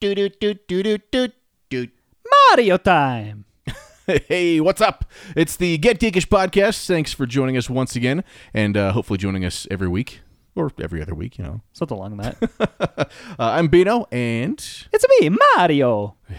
Do 0.00 0.14
do 0.14 0.30
do 0.30 0.54
do 0.54 0.82
do 0.82 0.98
do 1.12 1.28
do. 1.68 1.88
Mario 2.50 2.78
time. 2.78 3.44
Hey, 4.06 4.58
what's 4.58 4.80
up? 4.80 5.04
It's 5.36 5.56
the 5.56 5.76
Get 5.78 6.00
Geekish 6.00 6.26
podcast. 6.26 6.86
Thanks 6.86 7.12
for 7.12 7.26
joining 7.26 7.56
us 7.56 7.68
once 7.68 7.94
again, 7.94 8.24
and 8.54 8.76
uh, 8.76 8.92
hopefully 8.92 9.18
joining 9.18 9.44
us 9.44 9.66
every 9.70 9.88
week 9.88 10.20
or 10.56 10.72
every 10.82 11.02
other 11.02 11.14
week. 11.14 11.36
You 11.38 11.44
know, 11.44 11.60
Something 11.74 11.98
along 11.98 12.16
that. 12.16 12.36
uh, 12.98 13.04
I'm 13.38 13.68
Bino, 13.68 14.06
and 14.10 14.54
it's 14.92 15.06
me, 15.20 15.36
Mario. 15.56 16.16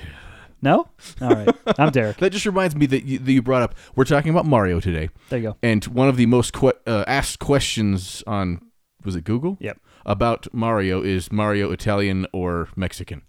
No? 0.63 0.89
All 1.19 1.29
right. 1.29 1.49
I'm 1.79 1.89
Derek. 1.89 2.17
that 2.19 2.29
just 2.31 2.45
reminds 2.45 2.75
me 2.75 2.85
that 2.85 3.03
you, 3.03 3.17
that 3.17 3.31
you 3.31 3.41
brought 3.41 3.63
up. 3.63 3.73
We're 3.95 4.05
talking 4.05 4.29
about 4.29 4.45
Mario 4.45 4.79
today, 4.79 5.09
There 5.29 5.39
you 5.39 5.49
go. 5.49 5.57
and 5.63 5.83
one 5.85 6.07
of 6.07 6.17
the 6.17 6.27
most 6.27 6.53
que- 6.53 6.73
uh, 6.85 7.03
asked 7.07 7.39
questions 7.39 8.23
on 8.27 8.61
was 9.03 9.15
it 9.15 9.23
Google? 9.23 9.57
Yep. 9.59 9.79
About 10.05 10.47
Mario 10.53 11.01
is 11.01 11.31
Mario 11.31 11.71
Italian 11.71 12.27
or 12.31 12.69
Mexican? 12.75 13.23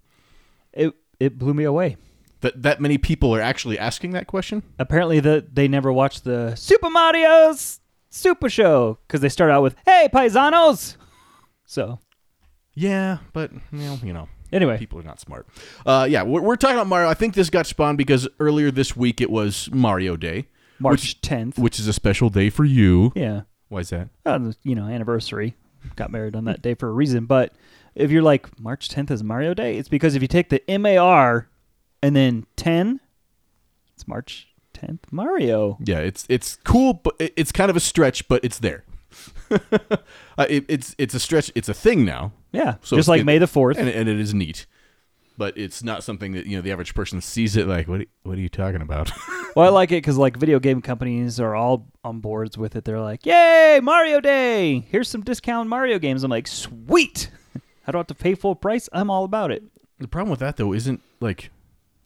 It 0.73 0.95
it 1.20 1.39
blew 1.39 1.54
me 1.54 1.64
away. 1.64 1.96
That 2.40 2.62
that 2.62 2.80
many 2.80 2.99
people 2.99 3.35
are 3.35 3.40
actually 3.40 3.79
asking 3.79 4.11
that 4.13 4.26
question. 4.26 4.63
Apparently, 4.79 5.21
the 5.21 5.46
they 5.53 5.68
never 5.68 5.93
watched 5.93 6.25
the 6.25 6.54
Super 6.57 6.90
Mario's 6.90 7.80
Super 8.11 8.49
Show 8.50 8.99
because 9.07 9.21
they 9.21 9.29
start 9.29 9.50
out 9.50 9.63
with 9.63 9.77
"Hey, 9.86 10.08
paisanos." 10.13 10.96
So 11.64 12.00
Yeah, 12.75 13.18
but 13.32 13.50
well, 13.72 13.99
you 14.03 14.13
know. 14.13 14.29
anyway, 14.53 14.77
people 14.77 14.99
are 14.99 15.03
not 15.04 15.21
smart. 15.21 15.46
Uh, 15.86 16.07
yeah, 16.11 16.22
we're, 16.22 16.43
we're 16.43 16.57
talking 16.57 16.77
about 16.77 16.86
Mario. 16.86 17.08
I 17.08 17.14
think 17.14 17.32
this 17.35 17.49
got 17.49 17.66
spawned 17.66 17.96
because 17.96 18.29
earlier 18.41 18.71
this 18.71 18.94
week 18.96 19.21
it 19.22 19.30
was 19.30 19.71
Mario 19.72 20.16
Day, 20.16 20.49
March 20.79 21.21
10th. 21.22 21.58
which 21.58 21.79
is 21.79 21.86
a 21.89 21.93
special 21.94 22.29
day 22.29 22.50
for 22.50 22.64
you. 22.66 23.13
yeah, 23.14 23.43
Why 23.68 23.80
is 23.80 23.89
that? 23.91 24.08
uh, 24.27 24.52
you 24.63 24.75
know, 24.75 24.85
anniversary. 24.86 25.54
Got 25.96 26.11
married 26.11 26.36
on 26.36 26.44
that 26.44 26.61
day 26.61 26.75
for 26.75 26.89
a 26.89 26.93
reason. 26.93 27.25
But 27.25 27.54
if 27.94 28.10
you're 28.10 28.22
like 28.22 28.58
March 28.60 28.88
10th 28.88 29.10
is 29.10 29.22
Mario 29.22 29.54
Day, 29.54 29.76
it's 29.76 29.88
because 29.88 30.14
if 30.14 30.22
you 30.22 30.28
take 30.28 30.48
the 30.50 30.62
MAR 30.78 31.48
and 32.02 32.14
then 32.16 32.46
10, 32.56 33.00
it's 33.94 34.06
March 34.08 34.48
10th 34.74 35.00
Mario. 35.10 35.78
Yeah, 35.84 35.98
it's 35.98 36.26
it's 36.28 36.56
cool, 36.64 36.94
but 36.94 37.14
it's 37.18 37.52
kind 37.52 37.70
of 37.70 37.76
a 37.76 37.80
stretch, 37.80 38.26
but 38.28 38.44
it's 38.44 38.58
there. 38.58 38.84
uh, 39.50 40.46
it, 40.48 40.64
it's 40.68 40.94
it's 40.98 41.14
a 41.14 41.20
stretch. 41.20 41.52
It's 41.54 41.68
a 41.68 41.74
thing 41.74 42.04
now, 42.04 42.32
Yeah, 42.52 42.76
So 42.82 42.96
just 42.96 43.08
like 43.08 43.20
it- 43.20 43.24
May 43.24 43.38
the 43.38 43.46
4th. 43.46 43.76
and, 43.76 43.88
and 43.88 44.08
it 44.08 44.18
is 44.18 44.32
neat. 44.34 44.66
But 45.38 45.56
it's 45.56 45.82
not 45.82 46.04
something 46.04 46.32
that 46.32 46.46
you 46.46 46.56
know 46.56 46.62
the 46.62 46.72
average 46.72 46.94
person 46.94 47.20
sees 47.22 47.56
it 47.56 47.66
like. 47.66 47.88
What 47.88 48.06
what 48.22 48.36
are 48.36 48.40
you 48.40 48.48
talking 48.48 48.82
about? 48.82 49.10
Well, 49.54 49.66
I 49.66 49.68
like 49.68 49.92
it 49.92 49.96
because 49.96 50.16
like 50.16 50.38
video 50.38 50.58
game 50.58 50.80
companies 50.80 51.38
are 51.38 51.54
all 51.54 51.86
on 52.02 52.20
boards 52.20 52.56
with 52.56 52.74
it. 52.74 52.86
They're 52.86 53.02
like, 53.02 53.27
"Yay, 53.27 53.80
Mario 53.82 54.18
Day! 54.18 54.78
Here's 54.90 55.10
some 55.10 55.20
discount 55.20 55.68
Mario 55.68 55.98
games." 55.98 56.24
I'm 56.24 56.30
like, 56.30 56.46
"Sweet! 56.48 57.30
I 57.86 57.92
don't 57.92 58.00
have 58.00 58.06
to 58.08 58.14
pay 58.14 58.34
full 58.34 58.55
price. 58.55 58.88
I'm 58.92 59.11
all 59.11 59.25
about 59.25 59.50
it." 59.50 59.62
The 59.98 60.08
problem 60.08 60.30
with 60.30 60.41
that 60.41 60.56
though 60.56 60.72
isn't 60.72 61.00
like 61.20 61.50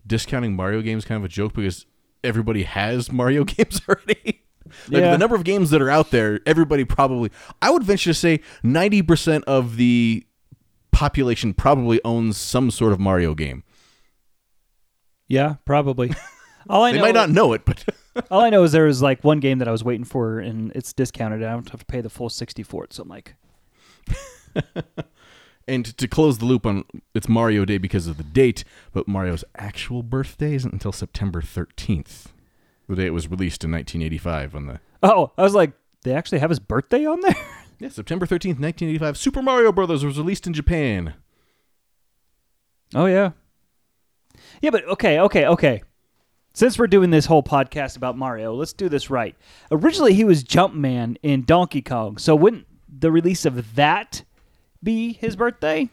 discounting 0.06 0.54
Mario 0.54 0.82
games 0.82 1.04
kind 1.04 1.16
of 1.18 1.24
a 1.24 1.28
joke 1.28 1.54
because 1.54 1.86
everybody 2.22 2.62
has 2.64 3.10
Mario 3.20 3.44
games 3.44 3.80
already. 3.88 4.42
like 4.88 5.00
Yeah. 5.02 5.12
the 5.12 5.18
number 5.18 5.34
of 5.36 5.44
games 5.44 5.70
that 5.70 5.80
are 5.80 5.90
out 5.90 6.10
there, 6.10 6.40
everybody 6.46 6.84
probably 6.84 7.30
I 7.62 7.70
would 7.70 7.82
venture 7.84 8.10
to 8.10 8.14
say 8.14 8.40
90% 8.64 9.44
of 9.44 9.76
the 9.76 10.26
population 10.92 11.54
probably 11.54 12.00
owns 12.04 12.36
some 12.36 12.70
sort 12.70 12.92
of 12.92 13.00
Mario 13.00 13.34
game. 13.34 13.64
Yeah, 15.28 15.56
probably. 15.64 16.12
all 16.68 16.84
I 16.84 16.92
They 16.92 16.98
know, 16.98 17.04
might 17.04 17.14
not 17.14 17.30
know 17.30 17.52
it, 17.52 17.64
but 17.64 17.84
all 18.30 18.40
I 18.40 18.50
know 18.50 18.62
is 18.62 18.72
there 18.72 18.84
was 18.86 19.02
like 19.02 19.24
one 19.24 19.40
game 19.40 19.58
that 19.58 19.68
I 19.68 19.72
was 19.72 19.82
waiting 19.84 20.04
for, 20.04 20.38
and 20.38 20.70
it's 20.74 20.92
discounted. 20.92 21.40
And 21.42 21.48
I 21.50 21.52
don't 21.54 21.68
have 21.70 21.80
to 21.80 21.86
pay 21.86 22.00
the 22.00 22.10
full 22.10 22.28
sixty 22.30 22.62
for 22.62 22.84
it. 22.84 22.92
So 22.92 23.02
I'm 23.02 23.08
like, 23.08 23.34
and 25.68 25.96
to 25.96 26.08
close 26.08 26.38
the 26.38 26.44
loop 26.44 26.66
on 26.66 26.84
it's 27.14 27.28
Mario 27.28 27.64
Day 27.64 27.78
because 27.78 28.06
of 28.06 28.16
the 28.16 28.22
date, 28.22 28.64
but 28.92 29.08
Mario's 29.08 29.44
actual 29.56 30.02
birthday 30.02 30.54
isn't 30.54 30.72
until 30.72 30.92
September 30.92 31.40
13th. 31.40 32.26
The 32.88 32.96
day 32.96 33.06
it 33.06 33.14
was 33.14 33.28
released 33.28 33.64
in 33.64 33.72
1985 33.72 34.54
on 34.54 34.66
the 34.66 34.80
"Oh, 35.02 35.32
I 35.36 35.42
was 35.42 35.54
like, 35.54 35.72
they 36.02 36.14
actually 36.14 36.38
have 36.38 36.50
his 36.50 36.60
birthday 36.60 37.04
on 37.06 37.20
there." 37.20 37.36
Yeah, 37.78 37.90
September 37.90 38.24
13th, 38.24 38.58
1985, 38.58 39.18
Super 39.18 39.42
Mario 39.42 39.70
Brothers 39.70 40.02
was 40.02 40.16
released 40.16 40.46
in 40.46 40.54
Japan. 40.54 41.12
Oh 42.94 43.04
yeah. 43.04 43.32
Yeah, 44.62 44.70
but 44.70 44.84
okay, 44.84 45.20
okay, 45.20 45.44
okay. 45.46 45.82
Since 46.54 46.78
we're 46.78 46.86
doing 46.86 47.10
this 47.10 47.26
whole 47.26 47.42
podcast 47.42 47.98
about 47.98 48.16
Mario, 48.16 48.54
let's 48.54 48.72
do 48.72 48.88
this 48.88 49.10
right. 49.10 49.36
Originally 49.70 50.14
he 50.14 50.24
was 50.24 50.42
Jumpman 50.42 51.18
in 51.22 51.44
Donkey 51.44 51.82
Kong. 51.82 52.16
So 52.16 52.34
wouldn't 52.34 52.66
the 52.88 53.12
release 53.12 53.44
of 53.44 53.74
that 53.74 54.24
be 54.86 55.12
his 55.12 55.36
birthday? 55.36 55.90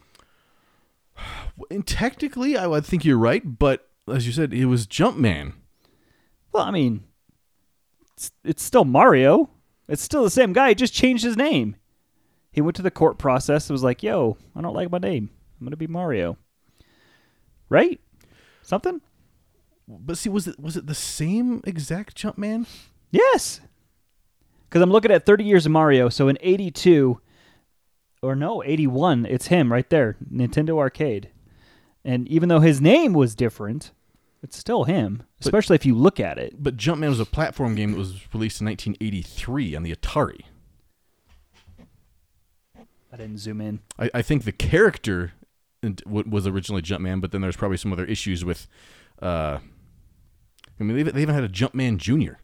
And 1.69 1.85
technically, 1.85 2.55
I 2.55 2.67
would 2.67 2.85
think 2.85 3.03
you're 3.03 3.17
right, 3.17 3.59
but 3.59 3.89
as 4.07 4.25
you 4.25 4.31
said, 4.31 4.53
it 4.53 4.67
was 4.67 4.87
Jumpman. 4.87 5.53
Well, 6.53 6.63
I 6.63 6.71
mean, 6.71 7.03
it's, 8.15 8.31
it's 8.43 8.63
still 8.63 8.85
Mario. 8.85 9.49
It's 9.89 10.01
still 10.01 10.23
the 10.23 10.29
same 10.29 10.53
guy. 10.53 10.69
He 10.69 10.75
just 10.75 10.93
changed 10.93 11.23
his 11.23 11.35
name. 11.35 11.75
He 12.51 12.61
went 12.61 12.75
to 12.75 12.81
the 12.81 12.91
court 12.91 13.17
process 13.17 13.67
and 13.67 13.73
was 13.73 13.83
like, 13.83 14.03
"Yo, 14.03 14.37
I 14.55 14.61
don't 14.61 14.75
like 14.75 14.91
my 14.91 14.99
name. 14.99 15.31
I'm 15.59 15.65
going 15.65 15.71
to 15.71 15.77
be 15.77 15.87
Mario." 15.87 16.37
Right? 17.67 17.99
Something? 18.61 19.01
But 19.87 20.17
see, 20.19 20.29
was 20.29 20.47
it 20.47 20.59
was 20.59 20.77
it 20.77 20.85
the 20.85 20.93
same 20.93 21.61
exact 21.65 22.15
Jumpman? 22.15 22.67
Yes. 23.09 23.59
Because 24.69 24.81
I'm 24.81 24.91
looking 24.91 25.11
at 25.11 25.25
30 25.25 25.43
years 25.43 25.65
of 25.65 25.71
Mario. 25.71 26.09
So 26.09 26.27
in 26.27 26.37
82, 26.41 27.19
or 28.23 28.35
no, 28.35 28.63
81, 28.63 29.25
it's 29.25 29.47
him 29.47 29.71
right 29.71 29.89
there, 29.89 30.15
Nintendo 30.31 30.77
Arcade. 30.77 31.29
And 32.05 32.27
even 32.27 32.49
though 32.49 32.59
his 32.59 32.81
name 32.81 33.13
was 33.13 33.35
different, 33.35 33.91
it's 34.41 34.57
still 34.57 34.85
him, 34.85 35.23
especially 35.39 35.75
if 35.75 35.85
you 35.85 35.95
look 35.95 36.19
at 36.19 36.37
it. 36.37 36.55
But 36.61 36.77
Jumpman 36.77 37.09
was 37.09 37.19
a 37.19 37.25
platform 37.25 37.75
game 37.75 37.91
that 37.91 37.97
was 37.97 38.13
released 38.33 38.59
in 38.61 38.67
1983 38.67 39.75
on 39.75 39.83
the 39.83 39.95
Atari. 39.95 40.41
I 43.11 43.17
didn't 43.17 43.37
zoom 43.37 43.61
in. 43.61 43.79
I, 43.99 44.09
I 44.13 44.21
think 44.21 44.43
the 44.43 44.51
character 44.51 45.33
was 46.05 46.47
originally 46.47 46.81
Jumpman, 46.81 47.21
but 47.21 47.31
then 47.31 47.41
there's 47.41 47.55
probably 47.55 47.77
some 47.77 47.93
other 47.93 48.05
issues 48.05 48.43
with. 48.43 48.67
Uh, 49.21 49.59
I 50.79 50.83
mean, 50.83 50.97
they, 50.97 51.03
they 51.03 51.21
even 51.21 51.35
had 51.35 51.43
a 51.43 51.49
Jumpman 51.49 51.97
Junior. 51.97 52.39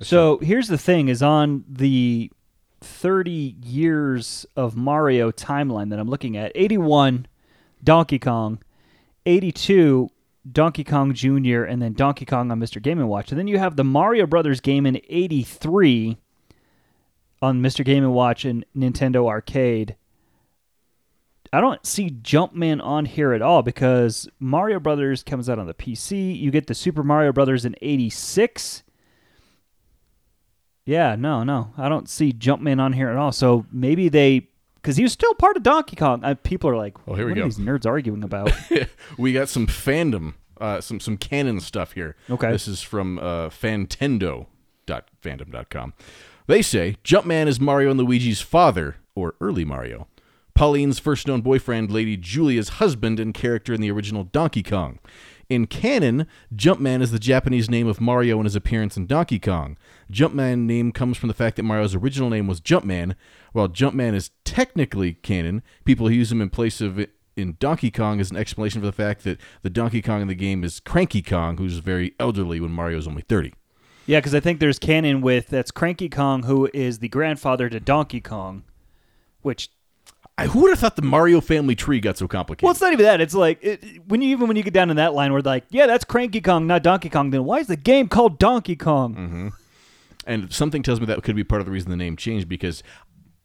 So 0.00 0.38
here's 0.38 0.68
the 0.68 0.78
thing: 0.78 1.08
is 1.08 1.22
on 1.22 1.64
the 1.68 2.30
30 2.80 3.56
years 3.62 4.46
of 4.56 4.76
Mario 4.76 5.30
timeline 5.30 5.90
that 5.90 5.98
I'm 5.98 6.08
looking 6.08 6.36
at. 6.36 6.52
81, 6.54 7.26
Donkey 7.82 8.18
Kong. 8.18 8.60
82, 9.26 10.08
Donkey 10.50 10.84
Kong 10.84 11.12
Jr. 11.12 11.64
and 11.64 11.82
then 11.82 11.92
Donkey 11.92 12.24
Kong 12.24 12.50
on 12.50 12.60
Mr. 12.60 12.80
Game 12.80 13.04
Watch. 13.06 13.30
And 13.30 13.38
then 13.38 13.48
you 13.48 13.58
have 13.58 13.76
the 13.76 13.84
Mario 13.84 14.26
Brothers 14.26 14.60
game 14.60 14.86
in 14.86 15.00
83 15.08 16.16
on 17.42 17.60
Mr. 17.60 17.84
Game 17.84 18.08
Watch 18.10 18.44
and 18.44 18.64
Nintendo 18.76 19.26
Arcade. 19.26 19.96
I 21.52 21.60
don't 21.60 21.84
see 21.86 22.10
Jumpman 22.10 22.82
on 22.82 23.06
here 23.06 23.32
at 23.32 23.42
all 23.42 23.62
because 23.62 24.28
Mario 24.38 24.78
Brothers 24.78 25.22
comes 25.22 25.48
out 25.48 25.58
on 25.58 25.66
the 25.66 25.74
PC. 25.74 26.38
You 26.38 26.50
get 26.50 26.66
the 26.66 26.74
Super 26.74 27.02
Mario 27.02 27.32
Brothers 27.32 27.64
in 27.64 27.74
86. 27.80 28.82
Yeah, 30.88 31.14
no, 31.16 31.44
no. 31.44 31.72
I 31.76 31.90
don't 31.90 32.08
see 32.08 32.32
Jumpman 32.32 32.80
on 32.80 32.94
here 32.94 33.10
at 33.10 33.16
all. 33.16 33.30
So 33.30 33.66
maybe 33.70 34.08
they 34.08 34.48
because 34.76 34.96
he 34.96 35.02
was 35.02 35.12
still 35.12 35.34
part 35.34 35.58
of 35.58 35.62
Donkey 35.62 35.96
Kong. 35.96 36.24
Uh, 36.24 36.34
people 36.34 36.70
are 36.70 36.78
like, 36.78 36.96
Oh, 37.06 37.14
here 37.14 37.26
we 37.26 37.32
what 37.32 37.36
go. 37.36 37.42
are 37.42 37.44
these 37.44 37.58
nerds 37.58 37.84
arguing 37.84 38.24
about? 38.24 38.50
we 39.18 39.34
got 39.34 39.50
some 39.50 39.66
fandom, 39.66 40.32
uh, 40.58 40.80
some 40.80 40.98
some 40.98 41.18
canon 41.18 41.60
stuff 41.60 41.92
here. 41.92 42.16
Okay. 42.30 42.50
This 42.50 42.66
is 42.66 42.80
from 42.80 43.18
uh, 43.18 43.50
Fantendo.fandom.com. 43.50 45.92
They 46.46 46.62
say 46.62 46.96
Jumpman 47.04 47.48
is 47.48 47.60
Mario 47.60 47.90
and 47.90 48.00
Luigi's 48.00 48.40
father, 48.40 48.96
or 49.14 49.34
early 49.42 49.66
Mario. 49.66 50.08
Pauline's 50.54 50.98
first 50.98 51.26
known 51.26 51.42
boyfriend, 51.42 51.90
Lady 51.90 52.16
Julia's 52.16 52.70
husband 52.70 53.20
and 53.20 53.34
character 53.34 53.74
in 53.74 53.82
the 53.82 53.90
original 53.90 54.24
Donkey 54.24 54.62
Kong. 54.62 55.00
In 55.48 55.66
canon, 55.66 56.26
Jumpman 56.54 57.00
is 57.00 57.10
the 57.10 57.18
Japanese 57.18 57.70
name 57.70 57.86
of 57.86 58.02
Mario 58.02 58.36
and 58.36 58.44
his 58.44 58.54
appearance 58.54 58.98
in 58.98 59.06
Donkey 59.06 59.38
Kong. 59.38 59.78
Jumpman 60.12 60.66
name 60.66 60.92
comes 60.92 61.16
from 61.16 61.28
the 61.28 61.34
fact 61.34 61.56
that 61.56 61.62
Mario's 61.62 61.94
original 61.94 62.28
name 62.28 62.46
was 62.46 62.60
Jumpman. 62.60 63.14
While 63.52 63.68
Jumpman 63.68 64.12
is 64.12 64.30
technically 64.44 65.14
canon, 65.14 65.62
people 65.86 66.10
use 66.10 66.30
him 66.30 66.42
in 66.42 66.50
place 66.50 66.82
of 66.82 66.98
it 66.98 67.12
in 67.34 67.56
Donkey 67.60 67.90
Kong 67.90 68.20
as 68.20 68.30
an 68.30 68.36
explanation 68.36 68.82
for 68.82 68.86
the 68.86 68.92
fact 68.92 69.24
that 69.24 69.38
the 69.62 69.70
Donkey 69.70 70.02
Kong 70.02 70.20
in 70.20 70.28
the 70.28 70.34
game 70.34 70.64
is 70.64 70.80
Cranky 70.80 71.22
Kong, 71.22 71.56
who's 71.56 71.78
very 71.78 72.14
elderly 72.20 72.60
when 72.60 72.72
Mario's 72.72 73.08
only 73.08 73.22
30. 73.22 73.54
yeah, 74.04 74.18
because 74.18 74.34
I 74.34 74.40
think 74.40 74.60
there's 74.60 74.78
canon 74.78 75.22
with 75.22 75.48
that's 75.48 75.70
Cranky 75.70 76.10
Kong, 76.10 76.42
who 76.42 76.68
is 76.74 76.98
the 76.98 77.08
grandfather 77.08 77.70
to 77.70 77.80
Donkey 77.80 78.20
Kong, 78.20 78.64
which 79.40 79.70
I, 80.38 80.46
who 80.46 80.60
would 80.60 80.70
have 80.70 80.78
thought 80.78 80.96
the 80.96 81.02
Mario 81.02 81.40
family 81.40 81.74
tree 81.74 82.00
got 82.00 82.16
so 82.16 82.28
complicated? 82.28 82.62
well, 82.64 82.70
it's 82.70 82.80
not 82.80 82.92
even 82.92 83.04
that. 83.04 83.20
It's 83.20 83.34
like 83.34 83.58
it, 83.62 83.84
when 84.06 84.22
you 84.22 84.30
even 84.30 84.46
when 84.48 84.56
you 84.56 84.62
get 84.62 84.72
down 84.72 84.88
in 84.88 84.96
that 84.96 85.12
line, 85.12 85.32
where 85.32 85.42
like, 85.42 85.64
yeah, 85.70 85.86
that's 85.86 86.04
Cranky 86.04 86.40
Kong, 86.40 86.66
not 86.66 86.82
Donkey 86.82 87.08
Kong. 87.10 87.30
Then 87.30 87.44
why 87.44 87.58
is 87.58 87.66
the 87.66 87.76
game 87.76 88.08
called 88.08 88.38
Donkey 88.38 88.76
Kong? 88.76 89.14
Mm-hmm. 89.14 89.48
and 90.26 90.52
something 90.52 90.82
tells 90.82 91.00
me 91.00 91.06
that 91.06 91.22
could 91.22 91.36
be 91.36 91.44
part 91.44 91.60
of 91.60 91.66
the 91.66 91.72
reason 91.72 91.90
the 91.90 91.96
name 91.96 92.16
changed 92.16 92.48
because 92.48 92.82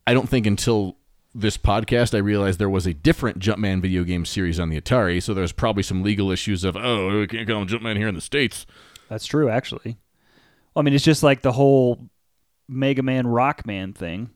I 0.05 0.13
don't 0.13 0.29
think 0.29 0.45
until 0.45 0.97
this 1.35 1.57
podcast, 1.57 2.13
I 2.13 2.19
realized 2.19 2.59
there 2.59 2.69
was 2.69 2.85
a 2.85 2.93
different 2.93 3.39
Jumpman 3.39 3.81
video 3.81 4.03
game 4.03 4.23
series 4.25 4.59
on 4.59 4.69
the 4.69 4.79
Atari, 4.79 5.21
so 5.21 5.33
there's 5.33 5.51
probably 5.51 5.81
some 5.83 6.03
legal 6.03 6.29
issues 6.29 6.63
of, 6.63 6.77
oh, 6.77 7.21
we 7.21 7.27
can't 7.27 7.47
call 7.47 7.61
him 7.61 7.67
Jumpman 7.67 7.97
here 7.97 8.07
in 8.07 8.13
the 8.13 8.21
States. 8.21 8.67
That's 9.09 9.25
true, 9.25 9.49
actually. 9.49 9.97
Well, 10.73 10.81
I 10.81 10.83
mean, 10.83 10.93
it's 10.93 11.03
just 11.03 11.23
like 11.23 11.41
the 11.41 11.53
whole 11.53 12.07
Mega 12.67 13.01
Man 13.01 13.25
Rockman 13.25 13.95
thing, 13.95 14.29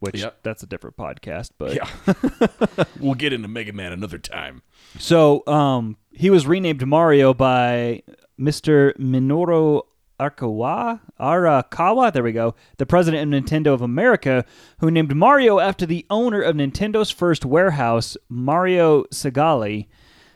which 0.00 0.20
Yep. 0.20 0.38
that's 0.42 0.62
a 0.62 0.66
different 0.66 0.96
podcast. 0.96 1.50
But 1.58 1.74
Yeah. 1.74 2.84
we'll 3.00 3.14
get 3.14 3.32
into 3.32 3.48
Mega 3.48 3.72
Man 3.72 3.92
another 3.92 4.18
time. 4.18 4.62
so 4.98 5.46
um, 5.46 5.96
he 6.12 6.30
was 6.30 6.46
renamed 6.46 6.86
Mario 6.86 7.34
by 7.34 8.02
Mr. 8.38 8.96
Minoru 8.96 9.82
Arakawa, 10.20 11.00
Arakawa, 11.20 12.12
there 12.12 12.24
we 12.24 12.32
go, 12.32 12.54
the 12.78 12.86
president 12.86 13.32
of 13.32 13.44
Nintendo 13.44 13.72
of 13.72 13.82
America, 13.82 14.44
who 14.80 14.90
named 14.90 15.14
Mario 15.14 15.60
after 15.60 15.86
the 15.86 16.04
owner 16.10 16.40
of 16.42 16.56
Nintendo's 16.56 17.10
first 17.10 17.44
warehouse, 17.44 18.16
Mario 18.28 19.04
Segale. 19.12 19.86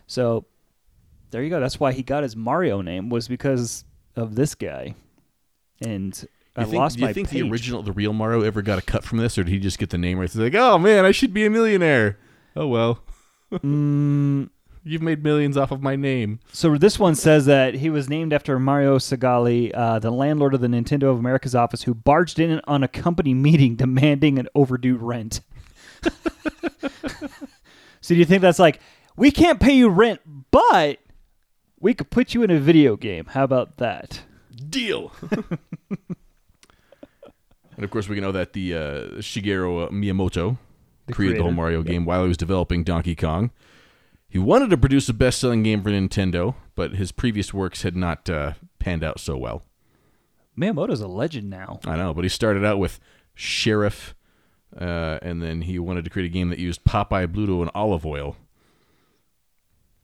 So 0.06 0.46
there 1.30 1.42
you 1.42 1.50
go. 1.50 1.58
That's 1.58 1.80
why 1.80 1.92
he 1.92 2.02
got 2.04 2.22
his 2.22 2.36
Mario 2.36 2.80
name 2.80 3.08
was 3.08 3.26
because 3.26 3.84
of 4.14 4.36
this 4.36 4.54
guy. 4.54 4.94
And 5.80 6.28
I 6.56 6.64
think, 6.64 6.74
lost 6.76 6.96
do 6.96 7.00
you 7.02 7.06
my 7.06 7.12
think 7.12 7.28
page. 7.30 7.42
the 7.42 7.50
original, 7.50 7.82
the 7.82 7.92
real 7.92 8.12
Mario, 8.12 8.42
ever 8.42 8.60
got 8.62 8.78
a 8.78 8.82
cut 8.82 9.04
from 9.04 9.18
this, 9.18 9.38
or 9.38 9.44
did 9.44 9.50
he 9.52 9.58
just 9.58 9.78
get 9.78 9.90
the 9.90 9.98
name 9.98 10.18
right? 10.18 10.30
He's 10.30 10.38
like, 10.38 10.54
oh 10.54 10.78
man, 10.78 11.04
I 11.04 11.10
should 11.10 11.32
be 11.32 11.46
a 11.46 11.50
millionaire. 11.50 12.18
Oh 12.54 12.66
well, 12.66 13.02
Mm, 13.52 14.48
you've 14.82 15.02
made 15.02 15.22
millions 15.22 15.56
off 15.58 15.70
of 15.70 15.82
my 15.82 15.94
name. 15.96 16.40
So 16.52 16.76
this 16.76 16.98
one 16.98 17.14
says 17.14 17.44
that 17.46 17.74
he 17.74 17.90
was 17.90 18.08
named 18.08 18.32
after 18.32 18.58
Mario 18.58 18.98
Segale, 18.98 19.70
uh, 19.74 19.98
the 19.98 20.10
landlord 20.10 20.54
of 20.54 20.60
the 20.62 20.68
Nintendo 20.68 21.04
of 21.10 21.18
America's 21.18 21.54
office, 21.54 21.82
who 21.82 21.94
barged 21.94 22.38
in 22.38 22.60
on 22.64 22.82
a 22.82 22.88
company 22.88 23.34
meeting 23.48 23.76
demanding 23.76 24.38
an 24.38 24.48
overdue 24.54 24.96
rent. 24.96 25.40
so 28.00 28.14
do 28.14 28.16
you 28.16 28.24
think 28.24 28.42
that's 28.42 28.58
like 28.58 28.80
we 29.16 29.30
can't 29.30 29.60
pay 29.60 29.72
you 29.74 29.88
rent, 29.88 30.20
but 30.50 30.98
we 31.78 31.94
could 31.94 32.10
put 32.10 32.34
you 32.34 32.42
in 32.42 32.50
a 32.50 32.58
video 32.58 32.96
game? 32.96 33.26
How 33.26 33.44
about 33.44 33.76
that? 33.78 34.22
Deal. 34.68 35.12
And 37.76 37.84
of 37.84 37.90
course, 37.90 38.08
we 38.08 38.20
know 38.20 38.32
that 38.32 38.52
the 38.52 38.74
uh, 38.74 38.80
Shigeru 39.20 39.90
Miyamoto 39.90 40.58
The 41.06 41.12
created 41.12 41.38
the 41.38 41.42
whole 41.42 41.50
creator. 41.50 41.56
Mario 41.56 41.82
game 41.82 42.04
while 42.04 42.22
he 42.22 42.28
was 42.28 42.36
developing 42.36 42.84
Donkey 42.84 43.14
Kong. 43.14 43.50
He 44.28 44.38
wanted 44.38 44.70
to 44.70 44.78
produce 44.78 45.08
a 45.08 45.14
best-selling 45.14 45.62
game 45.62 45.82
for 45.82 45.90
Nintendo, 45.90 46.54
but 46.74 46.92
his 46.92 47.12
previous 47.12 47.52
works 47.52 47.82
had 47.82 47.94
not 47.94 48.30
uh, 48.30 48.52
panned 48.78 49.04
out 49.04 49.20
so 49.20 49.36
well. 49.36 49.62
Miyamoto's 50.58 51.00
a 51.00 51.06
legend 51.06 51.50
now. 51.50 51.80
I 51.84 51.96
know, 51.96 52.14
but 52.14 52.24
he 52.24 52.28
started 52.28 52.64
out 52.64 52.78
with 52.78 52.98
Sheriff, 53.34 54.14
uh, 54.78 55.18
and 55.22 55.42
then 55.42 55.62
he 55.62 55.78
wanted 55.78 56.04
to 56.04 56.10
create 56.10 56.26
a 56.26 56.32
game 56.32 56.48
that 56.50 56.58
used 56.58 56.84
Popeye, 56.84 57.26
Bluto, 57.26 57.60
and 57.60 57.70
Olive 57.74 58.06
Oyl. 58.06 58.36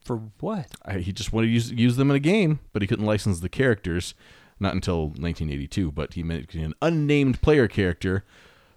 For 0.03 0.17
what? 0.39 0.67
I, 0.85 0.99
he 0.99 1.11
just 1.11 1.33
wanted 1.33 1.47
to 1.47 1.53
use, 1.53 1.71
use 1.71 1.95
them 1.95 2.09
in 2.09 2.15
a 2.15 2.19
game, 2.19 2.59
but 2.71 2.81
he 2.81 2.87
couldn't 2.87 3.05
license 3.05 3.39
the 3.39 3.49
characters. 3.49 4.13
Not 4.59 4.73
until 4.73 5.03
1982, 5.07 5.91
but 5.91 6.13
he 6.13 6.23
made 6.23 6.53
an 6.55 6.73
unnamed 6.81 7.41
player 7.41 7.67
character, 7.67 8.25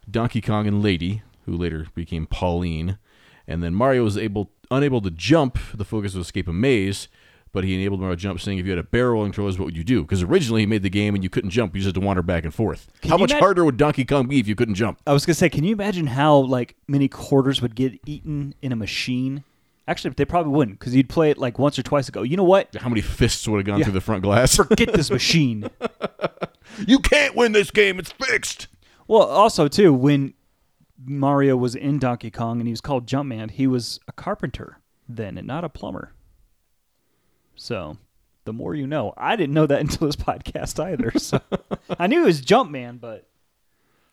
Donkey 0.09 0.41
Kong 0.41 0.67
and 0.67 0.83
Lady, 0.83 1.23
who 1.45 1.57
later 1.57 1.87
became 1.95 2.27
Pauline. 2.27 2.99
And 3.49 3.63
then 3.63 3.75
Mario 3.75 4.05
was 4.05 4.17
able 4.17 4.51
unable 4.71 5.01
to 5.01 5.11
jump. 5.11 5.59
The 5.75 5.85
focus 5.85 6.15
was 6.15 6.27
escape 6.27 6.49
a 6.49 6.53
maze, 6.53 7.09
but 7.53 7.65
he 7.65 7.75
enabled 7.75 8.01
Mario 8.01 8.15
to 8.15 8.21
jump, 8.21 8.41
saying 8.41 8.59
if 8.59 8.65
you 8.65 8.71
had 8.73 8.79
a 8.79 8.85
barrel 8.85 9.15
rolling 9.15 9.33
controllers, 9.33 9.59
what 9.59 9.67
would 9.67 9.77
you 9.77 9.85
do? 9.85 10.03
Because 10.03 10.23
originally 10.23 10.63
he 10.63 10.67
made 10.67 10.83
the 10.83 10.91
game 10.91 11.15
and 11.15 11.25
you 11.25 11.29
couldn't 11.31 11.51
jump; 11.51 11.75
you 11.75 11.81
just 11.81 11.95
had 11.95 12.01
to 12.01 12.07
wander 12.07 12.23
back 12.23 12.45
and 12.45 12.55
forth. 12.55 12.89
How 13.03 13.17
much 13.17 13.33
harder 13.33 13.65
would 13.65 13.77
Donkey 13.77 14.05
Kong 14.05 14.29
be 14.29 14.39
if 14.39 14.47
you 14.47 14.55
couldn't 14.55 14.77
jump? 14.77 15.01
I 15.07 15.13
was 15.13 15.27
gonna 15.27 15.35
say, 15.35 15.49
can 15.49 15.65
you 15.65 15.73
imagine 15.73 16.07
how 16.07 16.37
like 16.37 16.77
many 16.87 17.09
quarters 17.09 17.61
would 17.61 17.75
get 17.75 17.99
eaten 18.07 18.55
in 18.63 18.73
a 18.73 18.77
machine? 18.77 19.45
Actually, 19.89 20.15
they 20.17 20.25
probably 20.25 20.53
wouldn't 20.53 20.79
because 20.79 20.95
you'd 20.95 21.09
play 21.09 21.31
it 21.31 21.39
like 21.39 21.59
once 21.59 21.79
or 21.79 21.83
twice 21.83 22.09
ago. 22.09 22.23
You 22.23 22.37
know 22.37 22.45
what? 22.45 22.75
How 22.77 22.89
many 22.89 23.01
fists 23.01 23.47
would 23.49 23.59
have 23.59 23.67
gone 23.67 23.79
Yeah. 23.79 23.85
through 23.85 23.95
the 23.95 24.01
front 24.01 24.23
glass? 24.23 24.55
Forget 24.57 24.93
this 24.93 25.11
machine. 25.11 25.69
you 26.87 26.99
can't 27.01 27.35
win 27.35 27.53
this 27.53 27.71
game; 27.71 27.99
it's 27.99 28.13
fixed. 28.13 28.69
Well, 29.09 29.23
also 29.23 29.67
too, 29.69 29.93
when 29.93 30.35
Mario 31.05 31.57
was 31.57 31.75
in 31.75 31.99
Donkey 31.99 32.31
Kong 32.31 32.61
and 32.61 32.69
he 32.69 32.73
was 32.73 32.81
called 32.81 33.07
Jumpman, 33.07 33.51
he 33.51 33.67
was 33.67 33.99
a 34.07 34.13
carpenter 34.13 34.79
then 35.09 35.37
and 35.37 35.47
not 35.47 35.65
a 35.65 35.69
plumber. 35.69 36.13
So, 37.57 37.99
the 38.45 38.53
more 38.53 38.75
you 38.75 38.87
know. 38.87 39.13
I 39.17 39.37
didn't 39.37 39.55
know 39.55 39.67
that 39.67 39.81
until 39.81 40.07
this 40.07 40.17
podcast 40.17 40.83
either. 40.83 41.11
So, 41.19 41.41
I 41.99 42.07
knew 42.07 42.21
he 42.21 42.27
was 42.27 42.41
Jumpman, 42.41 43.01
but 43.01 43.29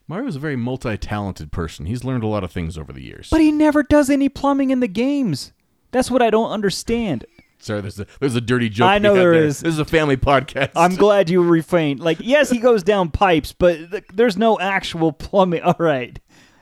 Mario's 0.08 0.36
a 0.36 0.40
very 0.40 0.56
multi-talented 0.56 1.52
person. 1.52 1.86
He's 1.86 2.04
learned 2.04 2.24
a 2.24 2.28
lot 2.28 2.44
of 2.44 2.52
things 2.52 2.78
over 2.78 2.92
the 2.92 3.04
years. 3.04 3.30
but 3.30 3.40
he 3.42 3.52
never 3.52 3.84
does 3.84 4.10
any 4.10 4.28
plumbing 4.30 4.72
in 4.72 4.80
the 4.80 4.88
games. 4.88 5.52
That's 5.92 6.12
what 6.12 6.22
I 6.22 6.30
don't 6.30 6.52
understand. 6.52 7.26
Sorry, 7.62 7.82
there's 7.82 8.00
a 8.00 8.08
there's 8.20 8.36
a 8.36 8.42
dirty 8.42 8.70
joke. 8.70 8.88
I 8.88 9.00
know 9.00 9.14
there 9.16 9.34
there 9.34 9.44
is. 9.44 9.60
This 9.60 9.74
is 9.74 9.80
a 9.80 9.86
family 9.86 10.16
podcast. 10.16 10.72
I'm 10.76 10.96
glad 10.98 11.30
you 11.30 11.42
refrained. 11.44 12.00
Like, 12.00 12.18
yes, 12.22 12.50
he 12.50 12.60
goes 12.60 12.84
down 12.84 13.10
pipes, 13.12 13.52
but 13.52 13.92
th- 13.92 14.06
there's 14.14 14.38
no 14.38 14.58
actual 14.60 15.12
plumbing. 15.12 15.62
All 15.64 15.76
right. 15.78 16.20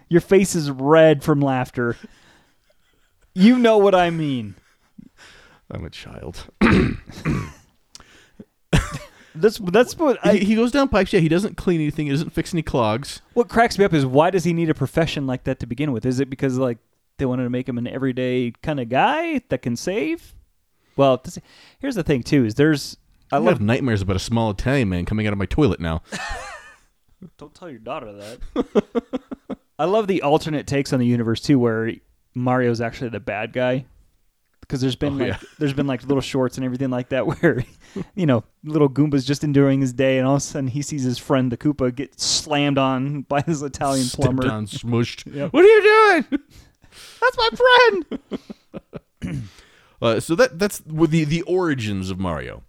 Your 0.10 0.22
face 0.22 0.56
is 0.56 0.72
red 0.72 1.24
from 1.24 1.40
laughter. 1.40 1.96
You 3.36 3.60
know 3.60 3.78
what 3.78 3.94
I 3.94 4.10
mean. 4.10 4.56
I'm 5.70 5.86
a 5.86 5.90
child. 5.90 6.46
That's 9.40 9.60
that's 9.60 9.96
what 9.98 10.20
he, 10.26 10.40
he 10.40 10.56
goes 10.56 10.72
down 10.72 10.90
pipes. 10.90 11.14
Yeah, 11.14 11.20
he 11.20 11.30
doesn't 11.30 11.58
clean 11.58 11.80
anything. 11.80 12.08
He 12.08 12.12
doesn't 12.12 12.32
fix 12.32 12.54
any 12.56 12.64
clogs. 12.64 13.22
what 13.34 13.50
cracks 13.50 13.78
me 13.78 13.86
up 13.86 13.94
is 13.94 14.04
why 14.04 14.32
does 14.32 14.44
he 14.44 14.54
need 14.54 14.70
a 14.70 14.74
profession 14.74 15.28
like 15.28 15.44
that 15.44 15.60
to 15.60 15.68
begin 15.68 15.92
with? 15.92 16.08
Is 16.08 16.20
it 16.20 16.28
because 16.30 16.58
like 16.58 16.80
they 17.18 17.26
wanted 17.26 17.44
to 17.44 17.50
make 17.50 17.68
him 17.68 17.78
an 17.78 17.88
everyday 17.88 18.54
kind 18.64 18.80
of 18.80 18.90
guy 18.90 19.42
that 19.50 19.62
can 19.62 19.76
save? 19.76 20.34
Well, 20.96 21.22
this, 21.24 21.38
here's 21.80 21.96
the 21.96 22.04
thing 22.04 22.24
too: 22.24 22.46
is 22.46 22.56
there's 22.56 22.98
I 23.32 23.36
I 23.36 23.40
love 23.40 23.56
have 23.56 23.62
nightmares 23.62 24.02
about 24.02 24.16
a 24.16 24.20
small 24.20 24.50
Italian 24.52 24.90
man 24.90 25.06
coming 25.06 25.28
out 25.28 25.34
of 25.34 25.40
my 25.40 25.46
toilet 25.46 25.80
now. 25.80 26.02
Don't 27.38 27.54
tell 27.54 27.70
your 27.70 27.80
daughter 27.80 28.14
that. 28.14 29.60
I 29.80 29.86
love 29.86 30.08
the 30.08 30.22
alternate 30.22 30.68
takes 30.68 30.94
on 30.94 31.00
the 31.00 31.06
universe 31.06 31.42
too, 31.42 31.58
where 31.60 31.92
Mario's 32.36 32.82
actually 32.82 33.10
the 33.10 33.20
bad 33.20 33.54
guy. 33.54 33.86
Because 34.62 34.82
there's 34.82 34.96
been 34.98 35.14
Oh, 35.14 35.18
like 35.26 35.28
yeah. 35.30 35.40
there's 35.60 35.74
been 35.74 35.88
like 35.88 36.04
little 36.04 36.20
shorts 36.22 36.58
and 36.58 36.66
everything 36.66 36.90
like 36.90 37.10
that 37.10 37.26
where, 37.42 37.64
you 38.16 38.26
know, 38.26 38.44
little 38.66 38.90
Goomba's 38.90 39.24
just 39.24 39.44
enduring 39.46 39.80
his 39.82 39.94
day, 39.94 40.18
and 40.18 40.28
all 40.28 40.36
of 40.36 40.42
a 40.42 40.46
sudden 40.46 40.68
he 40.68 40.82
sees 40.82 41.04
his 41.04 41.18
friend 41.18 41.52
the 41.52 41.58
Koopa 41.58 41.96
get 41.96 42.20
slammed 42.20 42.78
on 42.78 43.22
by 43.22 43.42
his 43.42 43.62
Italian 43.64 44.06
Stepped 44.06 44.24
plumber. 44.24 44.52
on, 44.52 44.66
smushed. 44.68 45.34
Yep. 45.34 45.54
What 45.54 45.64
are 45.64 45.68
you 45.68 46.24
doing? 46.30 46.42
That's 47.36 47.52
my 47.52 48.20
friend. 49.22 49.44
uh, 50.02 50.20
so 50.20 50.36
that 50.36 50.60
that's 50.60 50.80
the 50.80 51.24
the 51.24 51.42
origins 51.44 52.10
of 52.10 52.20
Mario. 52.20 52.64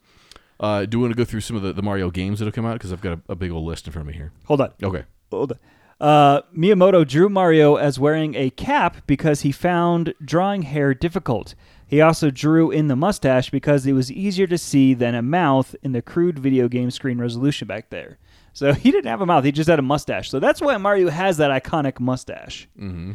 Uh, 0.61 0.85
do 0.87 0.97
you 0.97 1.01
want 1.01 1.13
to 1.13 1.17
go 1.17 1.25
through 1.25 1.41
some 1.41 1.57
of 1.57 1.63
the, 1.63 1.73
the 1.73 1.83
Mario 1.83 2.11
games 2.11 2.41
that 2.41 2.47
have 2.47 2.55
come 2.55 2.67
out? 2.67 2.73
Because 2.75 2.93
I've 2.93 3.01
got 3.01 3.13
a, 3.29 3.33
a 3.33 3.37
big 3.37 3.53
old 3.53 3.65
list 3.65 3.87
in 3.87 3.93
front 3.93 4.09
of 4.09 4.13
me 4.13 4.19
here. 4.19 4.33
Hold 4.47 4.61
on, 4.61 4.73
Okay. 4.83 5.05
hold 5.31 5.53
on. 5.53 5.59
Uh, 6.01 6.43
Miyamoto 6.57 7.07
drew 7.07 7.29
Mario 7.29 7.77
as 7.77 7.99
wearing 7.99 8.35
a 8.37 8.51
cap 8.51 8.99
because 9.07 9.41
he 9.43 9.51
found 9.53 10.15
drawing 10.25 10.63
hair 10.63 10.95
difficult. 10.95 11.55
He 11.87 12.01
also 12.01 12.31
drew 12.31 12.71
in 12.71 12.87
the 12.89 12.97
mustache 12.97 13.51
because 13.51 13.87
it 13.87 13.93
was 13.95 14.11
easier 14.13 14.47
to 14.49 14.59
see 14.59 14.95
than 14.95 15.15
a 15.15 15.23
mouth 15.23 15.75
in 15.83 15.93
the 15.93 16.03
crude 16.03 16.39
video 16.39 16.69
game 16.69 16.91
screen 16.91 17.19
resolution 17.19 17.67
back 17.67 17.91
there. 17.91 18.19
So 18.53 18.73
he 18.75 18.91
didn't 18.91 19.07
have 19.11 19.21
a 19.21 19.27
mouth; 19.27 19.45
he 19.45 19.53
just 19.53 19.69
had 19.71 19.79
a 19.79 19.83
mustache. 19.83 20.29
So 20.31 20.39
that's 20.41 20.61
why 20.61 20.77
Mario 20.77 21.09
has 21.09 21.37
that 21.39 21.51
iconic 21.51 21.99
mustache. 22.01 22.69
Mm-hmm. 22.79 23.13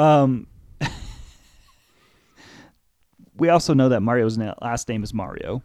Um, 0.00 0.46
we 3.36 3.48
also 3.48 3.74
know 3.74 3.88
that 3.90 4.00
Mario's 4.00 4.38
na- 4.38 4.54
last 4.62 4.88
name 4.88 5.02
is 5.02 5.12
Mario, 5.14 5.62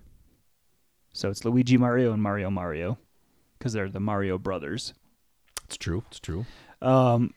so 1.13 1.29
it's 1.29 1.43
Luigi 1.45 1.77
Mario 1.77 2.13
and 2.13 2.21
Mario 2.21 2.49
Mario 2.49 2.97
because 3.57 3.73
they're 3.73 3.89
the 3.89 3.99
Mario 3.99 4.37
brothers. 4.37 4.93
It's 5.65 5.77
true. 5.77 6.03
It's 6.07 6.19
true. 6.19 6.45
Um, 6.81 7.33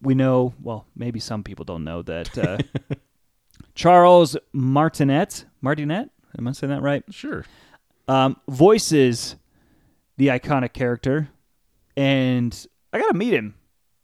we 0.00 0.14
know, 0.14 0.54
well, 0.62 0.86
maybe 0.94 1.20
some 1.20 1.42
people 1.42 1.64
don't 1.64 1.84
know 1.84 2.02
that 2.02 2.38
uh, 2.38 2.58
Charles 3.74 4.36
Martinet, 4.52 5.44
Martinet, 5.60 6.10
am 6.38 6.48
I 6.48 6.52
saying 6.52 6.70
that 6.72 6.82
right? 6.82 7.02
Sure. 7.10 7.44
Um, 8.08 8.36
voices 8.48 9.36
the 10.16 10.28
iconic 10.28 10.72
character, 10.72 11.28
and 11.96 12.66
I 12.92 12.98
got 13.00 13.08
to 13.08 13.14
meet 13.18 13.34
him. 13.34 13.54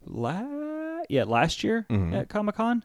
La- 0.04 1.02
yeah, 1.08 1.24
last 1.24 1.62
year 1.64 1.86
Mhm. 1.88 2.14
at 2.14 2.28
Comic 2.28 2.56
Con. 2.56 2.84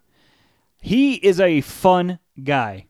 He 0.81 1.15
is 1.15 1.39
a 1.39 1.61
fun 1.61 2.19
guy. 2.43 2.87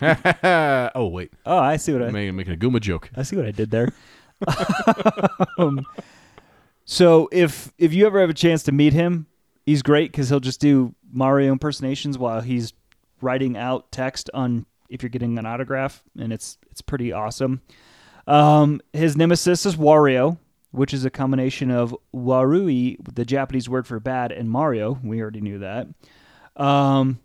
oh 0.02 1.06
wait, 1.06 1.32
Oh, 1.46 1.58
I 1.58 1.76
see 1.76 1.92
what 1.92 2.02
I 2.02 2.06
I'm 2.06 2.12
making, 2.12 2.36
making 2.36 2.54
a 2.54 2.56
Goomba 2.56 2.80
joke. 2.80 3.10
I 3.16 3.22
see 3.22 3.36
what 3.36 3.46
I 3.46 3.52
did 3.52 3.70
there. 3.70 3.92
um, 5.58 5.86
so 6.84 7.28
if 7.30 7.72
if 7.78 7.92
you 7.94 8.06
ever 8.06 8.20
have 8.20 8.30
a 8.30 8.34
chance 8.34 8.64
to 8.64 8.72
meet 8.72 8.92
him, 8.92 9.26
he's 9.64 9.82
great 9.82 10.10
because 10.10 10.28
he'll 10.28 10.40
just 10.40 10.60
do 10.60 10.94
Mario 11.12 11.52
impersonations 11.52 12.18
while 12.18 12.40
he's 12.40 12.72
writing 13.20 13.56
out 13.56 13.92
text 13.92 14.28
on 14.34 14.66
if 14.88 15.02
you're 15.02 15.10
getting 15.10 15.38
an 15.38 15.46
autograph, 15.46 16.02
and 16.18 16.32
it's 16.32 16.58
it's 16.70 16.82
pretty 16.82 17.12
awesome. 17.12 17.62
Um, 18.26 18.80
his 18.92 19.16
nemesis 19.16 19.64
is 19.66 19.76
Wario, 19.76 20.38
which 20.72 20.92
is 20.92 21.04
a 21.04 21.10
combination 21.10 21.70
of 21.70 21.96
Warui, 22.14 22.96
the 23.14 23.24
Japanese 23.24 23.68
word 23.68 23.86
for 23.86 24.00
bad, 24.00 24.32
and 24.32 24.50
Mario. 24.50 24.98
We 25.02 25.20
already 25.20 25.40
knew 25.40 25.60
that. 25.60 25.86
Um, 26.56 27.20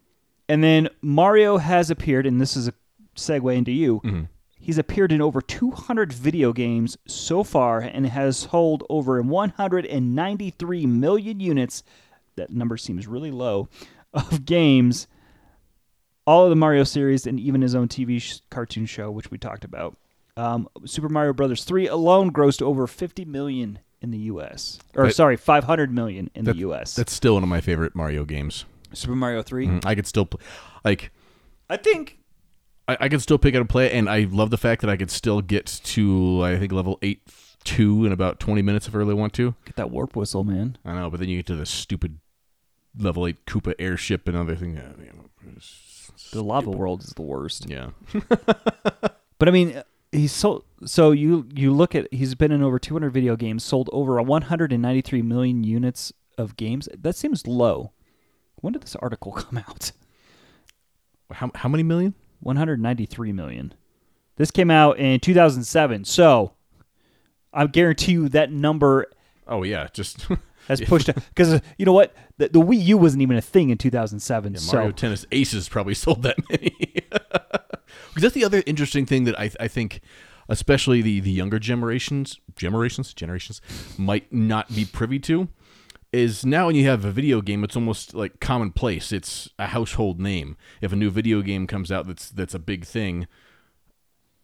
and 0.50 0.64
then 0.64 0.90
Mario 1.02 1.58
has 1.58 1.90
appeared, 1.90 2.26
and 2.26 2.40
this 2.42 2.56
is 2.56 2.68
a 2.68 2.74
segue 3.16 3.56
into 3.56 3.72
you. 3.72 4.28
He's 4.60 4.78
appeared 4.78 5.12
in 5.12 5.22
over 5.22 5.40
200 5.42 6.12
video 6.12 6.52
games 6.52 6.98
so 7.08 7.44
far 7.44 7.80
and 7.80 8.06
has 8.08 8.38
sold 8.38 8.84
over 8.90 9.22
193 9.22 10.86
million 10.86 11.40
units. 11.40 11.84
That 12.36 12.52
number 12.52 12.76
seems 12.78 13.08
really 13.08 13.32
low 13.32 13.70
of 14.14 14.46
games. 14.46 15.08
All 16.26 16.44
of 16.44 16.50
the 16.50 16.56
Mario 16.58 16.84
series 16.84 17.26
and 17.26 17.40
even 17.40 17.62
his 17.62 17.74
own 17.76 17.88
TV 17.88 18.22
sh- 18.22 18.40
cartoon 18.50 18.86
show, 18.86 19.10
which 19.10 19.32
we 19.32 19.38
talked 19.38 19.64
about. 19.64 19.96
Um, 20.36 20.68
Super 20.86 21.08
Mario 21.10 21.32
Brothers 21.34 21.64
3 21.64 21.88
alone 21.88 22.32
grossed 22.32 22.62
over 22.62 22.86
50 22.86 23.24
million 23.26 23.80
in 24.02 24.12
the 24.12 24.18
U.S. 24.20 24.78
Or 24.96 25.06
That- 25.06 25.16
sorry, 25.16 25.38
500 25.38 25.92
million 25.94 26.30
in 26.36 26.44
That- 26.46 26.54
the 26.54 26.60
U.S. 26.60 26.94
That's 26.96 27.14
still 27.14 27.36
one 27.36 27.44
of 27.44 27.50
my 27.50 27.62
favorite 27.62 27.96
Mario 27.96 28.26
games. 28.26 28.66
Super 28.94 29.16
Mario 29.16 29.42
3. 29.44 29.68
Mm, 29.68 29.86
I 29.86 29.96
could 29.96 30.08
still, 30.08 30.26
play. 30.26 30.42
like, 30.86 31.12
I 31.70 31.78
think 31.78 32.18
I, 32.88 32.98
I 33.02 33.10
could 33.10 33.22
still 33.22 33.38
pick 33.38 33.54
out 33.56 33.58
up 33.60 33.62
and 33.62 33.70
play 33.70 33.88
it, 33.88 33.94
and 33.94 34.10
I 34.10 34.28
love 34.30 34.50
the 34.50 34.58
fact 34.58 34.82
that 34.82 34.90
I 34.90 34.98
could 34.98 35.12
still 35.12 35.42
get 35.42 35.66
to, 35.84 36.42
I 36.44 36.58
think, 36.58 36.72
level 36.72 36.98
8 37.02 37.22
2 37.64 38.06
in 38.06 38.12
about 38.14 38.40
20 38.40 38.62
minutes 38.62 38.88
if 38.88 38.96
I 38.96 38.98
really 38.98 39.14
want 39.14 39.34
to. 39.34 39.54
get 39.66 39.76
that 39.76 39.92
warp 39.92 40.16
whistle, 40.16 40.44
man. 40.46 40.78
I 40.86 40.94
know, 40.94 41.10
but 41.10 41.20
then 41.20 41.28
you 41.30 41.38
get 41.38 41.48
to 41.48 41.56
the 41.56 41.66
stupid 41.66 42.20
level 42.98 43.28
8 43.28 43.46
Koopa 43.46 43.74
airship 43.78 44.28
and 44.28 44.38
other 44.38 44.56
thing. 44.56 44.76
Yeah, 44.76 44.92
you 44.98 45.12
know, 45.12 45.26
it's- 45.52 46.12
The 46.32 46.42
lava 46.44 46.70
world 46.72 47.04
is 47.04 47.10
the 47.12 47.22
worst. 47.24 47.70
yeah. 47.70 47.90
But 49.40 49.48
I 49.48 49.52
mean, 49.52 49.84
he's 50.12 50.32
so 50.32 50.64
So 50.86 51.12
you 51.12 51.48
you 51.54 51.72
look 51.72 51.94
at 51.94 52.12
he's 52.12 52.34
been 52.34 52.52
in 52.52 52.64
over 52.64 52.80
200 52.80 53.12
video 53.12 53.36
games, 53.36 53.64
sold 53.64 53.88
over 53.94 54.20
193 54.22 55.22
million 55.22 55.64
units 55.64 56.12
of 56.40 56.56
games. 56.58 56.90
That 56.98 57.16
seems 57.16 57.46
low. 57.46 57.92
When 58.62 58.74
did 58.74 58.82
this 58.82 58.96
article 58.98 59.32
come 59.34 59.58
out? 59.58 59.92
How, 61.32 61.52
how 61.56 61.70
many 61.70 61.84
million? 61.84 62.14
193 62.42 63.32
million. 63.34 63.74
This 64.36 64.52
came 64.52 64.70
out 64.70 65.00
in 65.00 65.20
2007. 65.20 66.06
So 66.06 66.54
I 67.52 67.66
guarantee 67.68 68.12
you 68.14 68.30
that 68.30 68.52
number 68.52 69.08
Oh, 69.48 69.64
yeah, 69.64 69.88
just 69.94 70.28
has 70.68 70.82
pushed 70.88 71.08
because 71.08 71.54
uh, 71.54 71.60
you 71.78 71.86
know 71.86 71.94
what 71.94 72.14
the, 72.38 72.50
the 72.50 72.60
Wii 72.60 72.84
U 72.86 72.98
wasn't 72.98 73.22
even 73.22 73.38
a 73.38 73.42
thing 73.42 73.70
in 73.70 73.78
2007. 73.78 74.54
Yeah, 74.54 74.60
so 74.60 74.78
Mario 74.78 74.92
Tennis 74.92 75.26
Aces 75.32 75.70
probably 75.70 75.94
sold 75.94 76.24
that 76.24 76.38
many. 76.50 76.76
Because 77.10 78.22
that's 78.22 78.36
the 78.36 78.46
other 78.46 78.64
interesting 78.66 79.06
thing 79.06 79.24
that 79.26 79.40
I, 79.40 79.52
I 79.60 79.68
think, 79.68 80.02
especially 80.50 81.02
the, 81.02 81.20
the 81.20 81.32
younger 81.32 81.60
generations, 81.60 82.40
generations, 82.56 83.14
generations, 83.14 83.62
might 83.98 84.32
not 84.34 84.74
be 84.74 84.86
privy 84.86 85.20
to, 85.20 85.48
is 86.18 86.46
now 86.46 86.68
when 86.68 86.76
you 86.76 86.86
have 86.88 87.06
a 87.06 87.12
video 87.12 87.42
game, 87.42 87.64
it's 87.64 87.76
almost 87.76 88.14
like 88.14 88.40
commonplace. 88.40 89.12
It's 89.12 89.50
a 89.60 89.68
household 89.68 90.20
name. 90.20 90.58
If 90.82 90.92
a 90.92 90.96
new 90.96 91.10
video 91.10 91.42
game 91.42 91.68
comes 91.68 91.92
out 91.92 92.08
that's 92.08 92.30
that's 92.30 92.54
a 92.54 92.60
big 92.60 92.86
thing, 92.86 93.28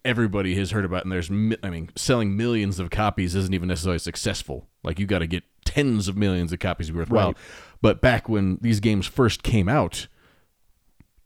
everybody 0.06 0.56
has 0.56 0.72
heard 0.72 0.86
about, 0.86 0.98
it, 0.98 1.06
and 1.06 1.12
there's, 1.12 1.30
I 1.64 1.70
mean, 1.70 1.90
selling 1.96 2.36
millions 2.36 2.80
of 2.80 2.90
copies 2.90 3.36
isn't 3.36 3.54
even 3.54 3.68
necessarily 3.68 4.00
successful. 4.00 4.68
Like 4.84 5.00
you 5.00 5.06
got 5.06 5.20
to 5.20 5.28
get 5.28 5.44
tens 5.66 6.08
of 6.08 6.18
millions 6.18 6.54
of 6.54 6.60
copies 6.60 6.88
to 6.88 6.94
be 6.94 7.00
worthwhile. 7.00 7.28
Right. 7.28 7.38
But 7.82 8.02
back 8.02 8.30
when 8.30 8.60
these 8.62 8.80
games 8.80 9.08
first 9.08 9.44
came 9.44 9.68
out, 9.68 10.08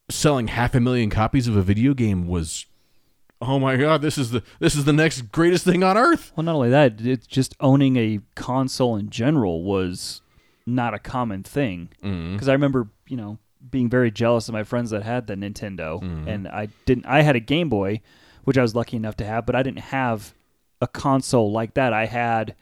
selling 0.10 0.48
half 0.48 0.76
a 0.76 0.80
million 0.80 1.10
copies 1.10 1.48
of 1.48 1.56
a 1.56 1.62
video 1.62 1.94
game 1.94 2.28
was, 2.28 2.66
oh 3.42 3.60
my 3.60 3.76
god, 3.76 4.02
this 4.02 4.18
is 4.18 4.32
the 4.32 4.44
this 4.60 4.76
is 4.76 4.86
the 4.86 4.94
next 4.94 5.32
greatest 5.32 5.66
thing 5.66 5.84
on 5.84 5.98
earth. 5.98 6.32
Well, 6.36 6.44
not 6.44 6.56
only 6.56 6.70
that, 6.70 7.02
it's 7.02 7.28
just 7.28 7.56
owning 7.60 7.98
a 7.98 8.20
console 8.36 8.96
in 8.96 9.10
general 9.10 9.64
was 9.64 10.22
not 10.68 10.94
a 10.94 11.00
common 11.00 11.42
thing. 11.42 11.90
Because 12.02 12.48
I 12.48 12.54
remember, 12.54 12.90
you 13.08 13.18
know, 13.18 13.40
being 13.72 13.90
very 13.90 14.12
jealous 14.12 14.48
of 14.48 14.54
my 14.54 14.64
friends 14.64 14.92
that 14.92 15.02
had 15.02 15.26
the 15.26 15.34
Nintendo, 15.36 16.02
and 16.28 16.48
I 16.48 16.68
didn't. 16.86 17.06
I 17.08 17.22
had 17.24 17.36
a 17.36 17.40
Game 17.40 17.70
Boy, 17.70 18.02
which 18.44 18.58
I 18.58 18.62
was 18.62 18.76
lucky 18.76 18.98
enough 18.98 19.18
to 19.18 19.26
have, 19.26 19.46
but 19.48 19.56
I 19.56 19.64
didn't 19.64 19.80
have 19.80 20.34
a 20.80 20.88
console 20.88 21.52
like 21.52 21.74
that. 21.74 21.92
I 21.94 22.06
had 22.06 22.54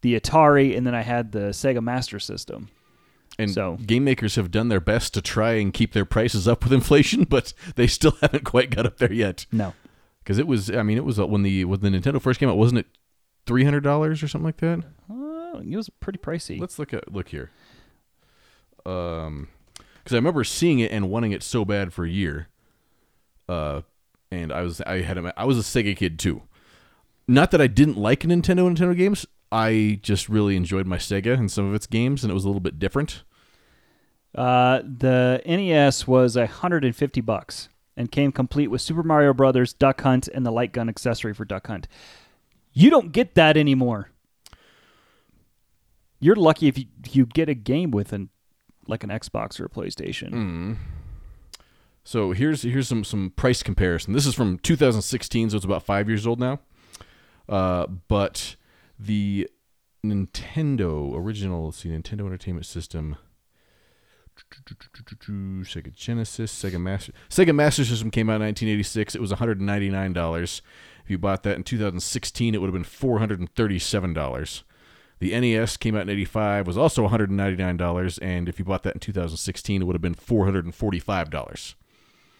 the 0.00 0.18
Atari, 0.18 0.76
and 0.76 0.84
then 0.86 0.94
I 0.94 1.02
had 1.02 1.30
the 1.32 1.50
Sega 1.50 1.80
Master 1.82 2.18
System. 2.18 2.68
And 3.38 3.50
So- 3.52 3.76
game 3.86 4.04
makers 4.04 4.34
have 4.34 4.50
done 4.50 4.68
their 4.68 4.80
best 4.80 5.14
to 5.14 5.22
try 5.22 5.52
and 5.52 5.72
keep 5.72 5.92
their 5.92 6.04
prices 6.04 6.48
up 6.48 6.64
with 6.64 6.72
inflation, 6.72 7.24
but 7.28 7.52
they 7.76 7.86
still 7.86 8.16
haven't 8.20 8.44
quite 8.44 8.70
got 8.74 8.86
up 8.86 8.98
there 8.98 9.12
yet. 9.12 9.46
No, 9.52 9.72
Because 10.22 10.38
it 10.38 10.46
was, 10.46 10.70
I 10.70 10.82
mean, 10.82 10.98
it 10.98 11.04
was 11.04 11.18
uh, 11.20 11.26
when 11.26 11.42
the 11.42 11.64
when 11.64 11.80
the 11.80 11.88
Nintendo 11.90 12.20
first 12.20 12.40
came 12.40 12.48
out, 12.48 12.56
wasn't 12.58 12.80
it 12.80 12.86
three 13.46 13.64
hundred 13.64 13.82
dollars 13.84 14.22
or 14.22 14.28
something 14.28 14.46
like 14.46 14.58
that? 14.58 14.80
uh, 15.10 15.29
it 15.58 15.76
was 15.76 15.88
pretty 15.88 16.18
pricey. 16.18 16.60
Let's 16.60 16.78
look 16.78 16.94
at 16.94 17.12
look 17.12 17.28
here. 17.28 17.50
Um, 18.86 19.48
because 19.98 20.14
I 20.14 20.16
remember 20.16 20.44
seeing 20.44 20.78
it 20.78 20.90
and 20.90 21.10
wanting 21.10 21.32
it 21.32 21.42
so 21.42 21.64
bad 21.64 21.92
for 21.92 22.04
a 22.04 22.10
year. 22.10 22.48
Uh, 23.48 23.82
and 24.30 24.52
I 24.52 24.62
was 24.62 24.80
I 24.82 25.00
had 25.02 25.18
a, 25.18 25.32
I 25.38 25.44
was 25.44 25.58
a 25.58 25.62
Sega 25.62 25.96
kid 25.96 26.18
too. 26.18 26.42
Not 27.28 27.50
that 27.50 27.60
I 27.60 27.66
didn't 27.66 27.98
like 27.98 28.20
Nintendo 28.20 28.70
Nintendo 28.70 28.96
games. 28.96 29.26
I 29.52 29.98
just 30.02 30.28
really 30.28 30.56
enjoyed 30.56 30.86
my 30.86 30.96
Sega 30.96 31.34
and 31.34 31.50
some 31.50 31.68
of 31.68 31.74
its 31.74 31.86
games, 31.86 32.22
and 32.22 32.30
it 32.30 32.34
was 32.34 32.44
a 32.44 32.48
little 32.48 32.60
bit 32.60 32.78
different. 32.78 33.24
Uh, 34.34 34.80
the 34.82 35.42
NES 35.44 36.06
was 36.06 36.36
a 36.36 36.46
hundred 36.46 36.84
and 36.84 36.94
fifty 36.94 37.20
bucks 37.20 37.68
and 37.96 38.10
came 38.12 38.32
complete 38.32 38.68
with 38.68 38.80
Super 38.80 39.02
Mario 39.02 39.34
Brothers, 39.34 39.72
Duck 39.72 40.00
Hunt, 40.00 40.28
and 40.28 40.46
the 40.46 40.52
light 40.52 40.72
gun 40.72 40.88
accessory 40.88 41.34
for 41.34 41.44
Duck 41.44 41.66
Hunt. 41.66 41.88
You 42.72 42.88
don't 42.88 43.12
get 43.12 43.34
that 43.34 43.56
anymore. 43.56 44.10
You're 46.20 46.36
lucky 46.36 46.68
if 46.68 46.78
you, 46.78 46.84
you 47.10 47.26
get 47.26 47.48
a 47.48 47.54
game 47.54 47.90
with 47.90 48.12
an 48.12 48.28
like 48.86 49.02
an 49.04 49.10
Xbox 49.10 49.60
or 49.60 49.64
a 49.66 49.68
PlayStation. 49.68 50.76
So 52.04 52.32
here's 52.32 52.62
here's 52.62 52.88
some 52.88 53.04
some 53.04 53.30
price 53.36 53.62
comparison. 53.62 54.12
This 54.12 54.26
is 54.26 54.34
from 54.34 54.58
2016, 54.58 55.50
so 55.50 55.56
it's 55.56 55.64
about 55.64 55.82
five 55.82 56.08
years 56.08 56.26
old 56.26 56.40
now. 56.40 56.60
Uh, 57.48 57.86
but 57.86 58.56
the 58.98 59.48
Nintendo 60.04 61.14
original, 61.14 61.66
let's 61.66 61.78
see, 61.78 61.88
Nintendo 61.90 62.26
Entertainment 62.26 62.66
System, 62.66 63.16
Sega 64.36 65.92
Genesis, 65.92 66.52
Sega 66.52 66.80
Master, 66.80 67.12
Sega 67.28 67.54
Master 67.54 67.84
System 67.84 68.10
came 68.10 68.30
out 68.30 68.36
in 68.36 68.42
1986. 68.42 69.14
It 69.14 69.20
was 69.20 69.30
199 69.30 70.12
dollars. 70.12 70.62
If 71.04 71.10
you 71.10 71.18
bought 71.18 71.42
that 71.42 71.56
in 71.56 71.64
2016, 71.64 72.54
it 72.54 72.60
would 72.60 72.68
have 72.68 72.74
been 72.74 72.84
437 72.84 74.14
dollars. 74.14 74.64
The 75.20 75.38
NES 75.38 75.76
came 75.76 75.94
out 75.94 76.02
in 76.02 76.08
85, 76.08 76.66
was 76.66 76.78
also 76.78 77.06
$199, 77.06 78.18
and 78.22 78.48
if 78.48 78.58
you 78.58 78.64
bought 78.64 78.82
that 78.84 78.94
in 78.94 79.00
2016, 79.00 79.82
it 79.82 79.84
would 79.84 79.94
have 79.94 80.02
been 80.02 80.14
$445. 80.14 81.74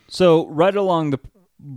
So 0.08 0.46
right 0.48 0.74
along 0.74 1.10
the 1.10 1.20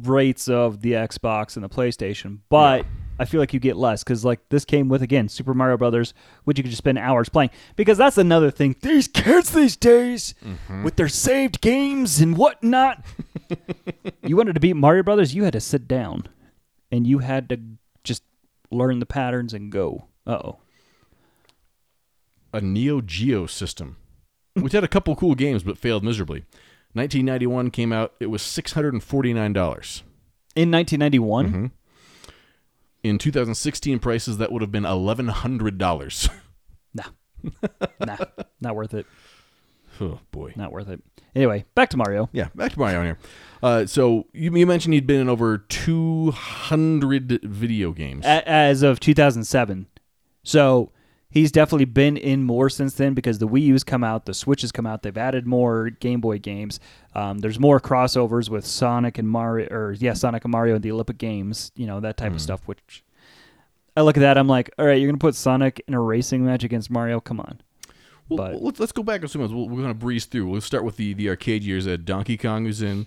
rates 0.01 0.48
of 0.48 0.81
the 0.81 0.93
Xbox 0.93 1.55
and 1.55 1.63
the 1.63 1.69
PlayStation, 1.69 2.39
but 2.50 2.86
I 3.19 3.25
feel 3.25 3.39
like 3.39 3.53
you 3.53 3.60
get 3.60 3.75
less 3.75 4.03
because 4.03 4.25
like 4.25 4.39
this 4.50 4.65
came 4.65 4.89
with 4.89 5.01
again 5.01 5.29
Super 5.29 5.53
Mario 5.53 5.77
Brothers, 5.77 6.13
which 6.45 6.57
you 6.57 6.63
could 6.63 6.72
just 6.72 6.79
spend 6.79 6.98
hours 6.98 7.29
playing. 7.29 7.51
Because 7.75 7.98
that's 7.98 8.17
another 8.17 8.50
thing. 8.50 8.75
These 8.81 9.07
kids 9.07 9.51
these 9.51 9.75
days 9.75 10.33
with 10.83 10.95
their 10.95 11.10
saved 11.10 11.62
games 11.62 12.19
and 12.22 12.38
whatnot. 12.38 13.03
you 14.24 14.36
wanted 14.36 14.53
to 14.53 14.60
beat 14.60 14.75
Mario 14.75 15.03
Brothers, 15.03 15.36
you 15.36 15.43
had 15.43 15.53
to 15.53 15.60
sit 15.62 15.88
down 15.88 16.27
and 16.91 17.05
you 17.05 17.19
had 17.19 17.50
to 17.50 17.60
just 18.03 18.24
learn 18.72 19.00
the 19.00 19.05
patterns 19.05 19.53
and 19.53 19.72
go. 19.72 20.07
Uh 20.25 20.39
oh. 20.43 20.60
A 22.53 22.62
Neo 22.62 23.01
Geo 23.01 23.45
system, 23.48 23.98
which 24.53 24.74
had 24.74 24.83
a 24.83 24.88
couple 24.88 25.15
cool 25.15 25.36
games 25.36 25.63
but 25.63 25.77
failed 25.77 26.03
miserably. 26.03 26.45
1991 26.93 27.72
came 27.72 27.91
out. 27.91 28.13
It 28.19 28.27
was 28.27 28.41
$649. 28.43 30.03
In 30.55 30.69
1991, 30.72 31.72
In 33.03 33.17
2016 33.17 34.00
prices, 34.00 34.38
that 34.38 34.51
would 34.51 34.62
have 34.62 34.72
been 34.72 34.83
$1,100. 34.83 36.29
nah, 36.93 37.03
nah, 38.00 38.17
not 38.62 38.75
worth 38.75 38.93
it. 38.93 39.05
oh, 40.00 40.19
boy. 40.31 40.53
Not 40.55 40.72
worth 40.72 40.88
it. 40.89 41.01
Anyway, 41.36 41.65
back 41.74 41.89
to 41.89 41.98
Mario. 41.98 42.29
Yeah, 42.31 42.50
back 42.53 42.74
to 42.74 42.79
Mario 42.79 43.01
here. 43.03 43.17
Uh, 43.63 43.88
so 43.88 44.27
you, 44.33 44.55
you 44.55 44.67
mentioned 44.67 44.93
you'd 44.93 45.07
been 45.07 45.19
in 45.22 45.29
over 45.29 45.57
200 45.57 47.41
video 47.43 47.91
games. 47.91 48.24
A- 48.25 48.48
as 48.48 48.83
of 48.83 49.00
2007. 49.00 49.88
So 50.43 50.91
he's 51.33 51.51
definitely 51.51 51.85
been 51.85 52.15
in 52.15 52.43
more 52.43 52.69
since 52.69 52.93
then 52.93 53.13
because 53.15 53.39
the 53.39 53.47
Wii 53.47 53.61
U's 53.63 53.83
come 53.83 54.03
out, 54.03 54.25
the 54.25 54.33
Switch 54.33 54.61
has 54.61 54.71
come 54.71 54.85
out. 54.85 55.01
They've 55.01 55.17
added 55.17 55.47
more 55.47 55.89
Game 55.89 56.21
Boy 56.21 56.37
games. 56.37 56.79
Um, 57.15 57.39
there's 57.39 57.59
more 57.59 57.79
crossovers 57.79 58.49
with 58.49 58.65
Sonic 58.65 59.17
and 59.17 59.27
Mario, 59.27 59.67
or 59.71 59.93
yeah, 59.93 60.13
Sonic 60.13 60.45
and 60.45 60.51
Mario 60.51 60.75
and 60.75 60.83
the 60.83 60.91
Olympic 60.91 61.17
Games. 61.17 61.71
You 61.75 61.87
know 61.87 61.99
that 62.01 62.17
type 62.17 62.29
Hmm. 62.29 62.35
of 62.35 62.41
stuff. 62.41 62.61
Which 62.67 63.03
I 63.97 64.01
look 64.01 64.15
at 64.17 64.21
that, 64.21 64.37
I'm 64.37 64.47
like, 64.47 64.69
all 64.77 64.85
right, 64.85 64.99
you're 65.01 65.09
gonna 65.09 65.17
put 65.17 65.35
Sonic 65.35 65.83
in 65.87 65.93
a 65.95 65.99
racing 66.01 66.45
match 66.45 66.63
against 66.63 66.89
Mario? 66.91 67.19
Come 67.19 67.39
on. 67.39 67.59
Well, 68.29 68.37
But- 68.37 68.61
let's, 68.61 68.79
let's 68.79 68.91
go 68.93 69.03
back 69.03 69.23
a 69.23 69.27
few 69.27 69.39
months. 69.41 69.53
We're 69.53 69.65
going 69.67 69.87
to 69.89 69.93
breeze 69.93 70.23
through. 70.25 70.47
We'll 70.47 70.61
start 70.61 70.85
with 70.85 70.95
the, 70.95 71.13
the 71.13 71.27
arcade 71.27 71.61
years 71.61 71.83
that 71.85 72.05
Donkey 72.05 72.37
Kong 72.37 72.63
was 72.63 72.81
in. 72.81 73.05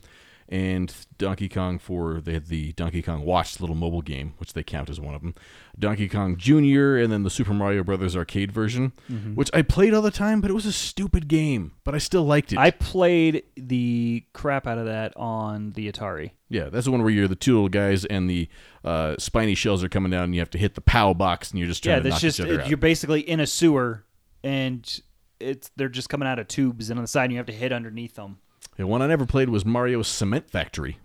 And 0.49 0.95
Donkey 1.19 1.49
Kong 1.49 1.79
for 1.79 2.21
they 2.21 2.33
had 2.35 2.47
the 2.47 2.73
Donkey 2.73 3.03
Kong 3.03 3.25
Watch 3.25 3.61
little 3.61 3.75
mobile 3.77 4.03
game, 4.03 4.35
which 4.39 4.53
they 4.53 4.63
count 4.63 4.89
as 4.89 5.01
one 5.01 5.15
of 5.15 5.23
them. 5.23 5.35
Donkey 5.79 6.09
Kong 6.09 6.37
Jr. 6.37 6.97
and 6.97 7.13
then 7.13 7.23
the 7.25 7.31
Super 7.31 7.53
Mario 7.53 7.83
Brothers 7.83 8.17
arcade 8.17 8.53
version, 8.53 8.93
which 9.35 9.51
I 9.53 9.63
played 9.63 9.93
all 9.95 10.03
the 10.03 10.11
time, 10.11 10.41
but 10.41 10.51
it 10.51 10.55
was 10.55 10.67
a 10.67 10.73
stupid 10.73 11.29
game, 11.29 11.73
but 11.85 11.95
I 11.95 11.99
still 11.99 12.25
liked 12.25 12.53
it. 12.53 12.59
I 12.59 12.71
played 12.71 13.43
the 13.57 14.25
crap 14.33 14.67
out 14.67 14.79
of 14.79 14.87
that 14.87 15.13
on 15.17 15.73
the 15.73 15.91
Atari. 15.91 16.31
yeah, 16.49 16.69
that's 16.69 16.85
the 16.87 16.93
one 16.93 17.03
where 17.03 17.11
you're 17.13 17.29
the 17.29 17.35
two 17.37 17.55
little 17.55 17.69
guys 17.69 18.05
and 18.05 18.31
the 18.31 18.49
uh, 18.85 19.17
spiny 19.19 19.55
shells 19.55 19.83
are 19.83 19.89
coming 19.89 20.11
down, 20.13 20.25
and 20.25 20.35
you 20.35 20.41
have 20.41 20.51
to 20.51 20.59
hit 20.59 20.75
the 20.77 20.81
POW 20.81 21.13
box, 21.15 21.51
and 21.51 21.59
you're 21.59 21.69
just 21.69 21.83
trying 21.83 21.97
Yeah, 21.97 21.99
to 21.99 22.03
that's 22.05 22.15
knock 22.15 22.21
just 22.23 22.41
each 22.41 22.47
other 22.47 22.61
out. 22.63 22.69
you're 22.69 22.77
basically 22.79 23.21
in 23.21 23.41
a 23.41 23.47
sewer 23.47 24.05
and 24.45 25.01
it's 25.41 25.71
they're 25.77 25.89
just 25.89 26.09
coming 26.09 26.27
out 26.29 26.39
of 26.39 26.49
tubes 26.49 26.89
and 26.89 26.99
on 26.99 27.05
the 27.05 27.09
side 27.09 27.31
you 27.31 27.37
have 27.37 27.47
to 27.47 27.53
hit 27.53 27.73
underneath 27.73 28.15
them. 28.15 28.39
The 28.77 28.87
one 28.87 29.03
I 29.03 29.07
never 29.07 29.27
played 29.27 29.49
was 29.49 29.65
Mario 29.65 30.03
Cement 30.03 30.51
Factory. 30.51 30.99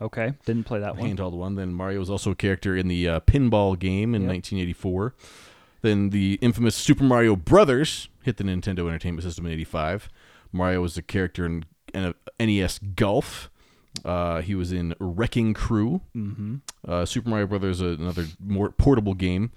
Okay, 0.00 0.34
didn't 0.44 0.64
play 0.64 0.80
that 0.80 0.96
one. 0.96 1.16
handheld 1.16 1.32
one. 1.32 1.54
Then 1.54 1.72
Mario 1.72 2.00
was 2.00 2.10
also 2.10 2.32
a 2.32 2.34
character 2.34 2.76
in 2.76 2.88
the 2.88 3.08
uh, 3.08 3.20
pinball 3.20 3.78
game 3.78 4.14
in 4.14 4.22
Yep. 4.22 4.30
1984. 4.32 5.14
Then 5.82 6.10
the 6.10 6.38
infamous 6.42 6.74
Super 6.74 7.04
Mario 7.04 7.36
Brothers 7.36 8.08
hit 8.22 8.36
the 8.36 8.44
Nintendo 8.44 8.80
Entertainment 8.88 9.22
System 9.22 9.46
in 9.46 9.52
'85. 9.52 10.08
Mario 10.52 10.80
was 10.82 10.96
a 10.98 11.02
character 11.02 11.46
in, 11.46 11.64
in 11.94 12.14
a 12.38 12.46
NES 12.46 12.78
Golf. 12.96 13.50
Uh, 14.04 14.42
he 14.42 14.54
was 14.54 14.72
in 14.72 14.94
Wrecking 15.00 15.54
Crew. 15.54 16.02
Mm-hmm. 16.14 16.56
Uh, 16.86 17.06
Super 17.06 17.30
Mario 17.30 17.46
Brothers, 17.46 17.80
uh, 17.80 17.96
another 17.98 18.26
more 18.44 18.70
portable 18.70 19.14
game. 19.14 19.52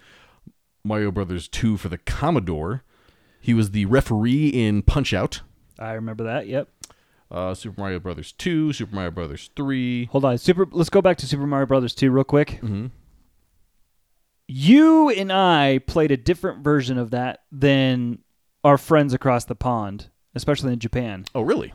Mario 0.86 1.12
Brothers 1.12 1.48
2 1.50 1.76
for 1.78 1.90
the 1.90 1.98
Commodore. 1.98 2.84
He 3.42 3.54
was 3.54 3.72
the 3.72 3.86
referee 3.86 4.48
in 4.48 4.82
Punch 4.82 5.14
Out. 5.14 5.42
I 5.78 5.92
remember 5.94 6.24
that. 6.26 6.48
Yep. 6.48 6.70
Uh, 7.32 7.54
Super 7.54 7.80
Mario 7.80 8.00
Brothers 8.00 8.32
2, 8.32 8.74
Super 8.74 8.96
Mario 8.96 9.12
Brothers 9.12 9.50
3. 9.56 10.06
Hold 10.06 10.26
on. 10.26 10.38
Super. 10.40 10.66
Let's 10.72 10.90
go 10.90 11.02
back 11.02 11.18
to 11.18 11.28
Super 11.28 11.46
Mario 11.46 11.68
Brothers 11.68 11.94
2 11.94 12.10
real 12.12 12.24
quick. 12.24 12.54
hmm 12.62 12.88
You 14.48 15.10
and 15.10 15.32
I 15.32 15.80
played 15.86 16.12
a 16.12 16.18
different 16.18 16.64
version 16.64 16.98
of 16.98 17.12
that 17.12 17.42
than 17.52 18.20
our 18.64 18.78
friends 18.78 19.14
across 19.14 19.46
the 19.46 19.56
pond, 19.56 20.10
especially 20.34 20.74
in 20.74 20.80
Japan. 20.80 21.26
Oh, 21.36 21.42
really? 21.42 21.72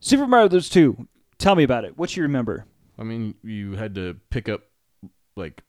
Super 0.00 0.26
Mario 0.26 0.48
Brothers 0.48 0.68
2. 0.68 1.06
Tell 1.38 1.54
me 1.54 1.62
about 1.62 1.84
it. 1.84 1.96
What 1.96 2.16
you 2.16 2.22
remember? 2.24 2.66
I 2.98 3.04
mean, 3.04 3.34
you 3.42 3.72
had 3.76 3.94
to 3.94 4.16
pick 4.30 4.48
up 4.48 4.62
like 5.36 5.62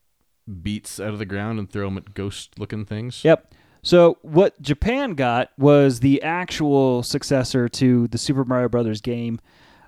beets 0.62 1.00
out 1.00 1.10
of 1.14 1.20
the 1.20 1.26
ground 1.26 1.58
and 1.60 1.70
throw 1.70 1.86
them 1.88 1.98
at 1.98 2.14
ghost-looking 2.14 2.86
things. 2.86 3.24
Yep. 3.24 3.54
So 3.86 4.18
what 4.24 4.60
Japan 4.64 5.14
got 5.14 5.52
was 5.60 6.00
the 6.00 6.20
actual 6.24 7.04
successor 7.04 7.70
to 7.70 8.08
the 8.08 8.18
Super 8.18 8.44
Mario 8.44 8.68
Brothers 8.68 9.00
game. 9.00 9.40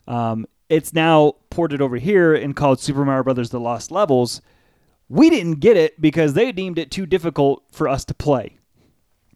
Um, 0.08 0.46
it's 0.70 0.94
now 0.94 1.34
ported 1.50 1.82
over 1.82 1.98
here 1.98 2.36
and 2.36 2.56
called 2.56 2.80
Super 2.80 3.04
Mario 3.04 3.24
Brothers: 3.24 3.50
The 3.50 3.60
Lost 3.60 3.90
Levels. 3.90 4.40
We 5.10 5.32
didn't 5.32 5.62
get 5.62 5.78
it 5.78 6.00
because 6.00 6.36
they 6.36 6.52
deemed 6.52 6.78
it 6.78 6.92
too 6.92 7.08
difficult 7.08 7.64
for 7.72 7.88
us 7.90 8.06
to 8.06 8.14
play. 8.14 8.60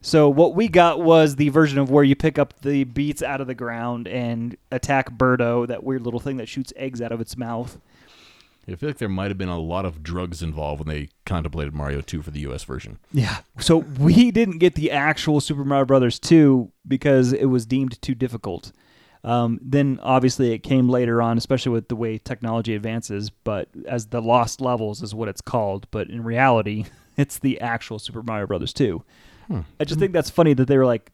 So 0.04 0.30
what 0.30 0.54
we 0.54 0.68
got 0.68 1.02
was 1.02 1.38
the 1.38 1.50
version 1.50 1.80
of 1.80 1.90
where 1.90 2.04
you 2.04 2.16
pick 2.16 2.38
up 2.38 2.62
the 2.62 2.84
beets 2.84 3.24
out 3.24 3.42
of 3.42 3.48
the 3.48 3.56
ground 3.56 4.08
and 4.08 4.56
attack 4.72 5.12
Birdo, 5.12 5.66
that 5.68 5.84
weird 5.84 6.04
little 6.04 6.20
thing 6.20 6.38
that 6.38 6.48
shoots 6.48 6.72
eggs 6.76 7.02
out 7.02 7.12
of 7.12 7.20
its 7.20 7.36
mouth. 7.36 7.80
I 8.72 8.76
feel 8.76 8.90
like 8.90 8.98
there 8.98 9.10
might 9.10 9.30
have 9.30 9.38
been 9.38 9.50
a 9.50 9.60
lot 9.60 9.86
of 9.86 10.04
drugs 10.04 10.42
involved 10.42 10.86
when 10.86 10.88
they 10.94 11.10
contemplated 11.26 11.74
Mario 11.74 12.02
2 12.02 12.22
for 12.22 12.32
the 12.32 12.40
US 12.42 12.64
version. 12.64 13.00
Yeah. 13.12 13.40
So 13.60 13.78
we 13.78 14.32
didn't 14.32 14.60
get 14.60 14.76
the 14.76 14.92
actual 14.92 15.42
Super 15.42 15.64
Mario 15.66 15.86
Brothers 15.86 16.20
2 16.20 16.72
because 16.88 17.34
it 17.34 17.46
was 17.46 17.66
deemed 17.66 18.02
too 18.02 18.16
difficult. 18.16 18.72
Um, 19.24 19.60
then 19.62 20.00
obviously 20.02 20.52
it 20.52 20.60
came 20.60 20.90
later 20.90 21.22
on, 21.22 21.38
especially 21.38 21.72
with 21.72 21.90
the 21.90 21.96
way 21.96 22.18
technology 22.18 22.74
advances. 22.74 23.30
But 23.30 23.70
as 23.88 24.08
the 24.08 24.22
Lost 24.22 24.62
Levels 24.62 25.02
is 25.02 25.14
what 25.14 25.30
it's 25.30 25.42
called, 25.42 25.88
but 25.92 26.10
in 26.10 26.24
reality, 26.24 26.86
it's 27.18 27.38
the 27.38 27.60
actual 27.62 28.00
Super 28.00 28.24
Mario 28.24 28.48
Brothers 28.48 28.74
2. 28.74 29.04
I 29.82 29.84
just 29.84 30.00
think 30.00 30.14
that's 30.14 30.30
funny 30.30 30.54
that 30.54 30.70
they 30.70 30.78
were 30.78 30.86
like, 30.86 31.12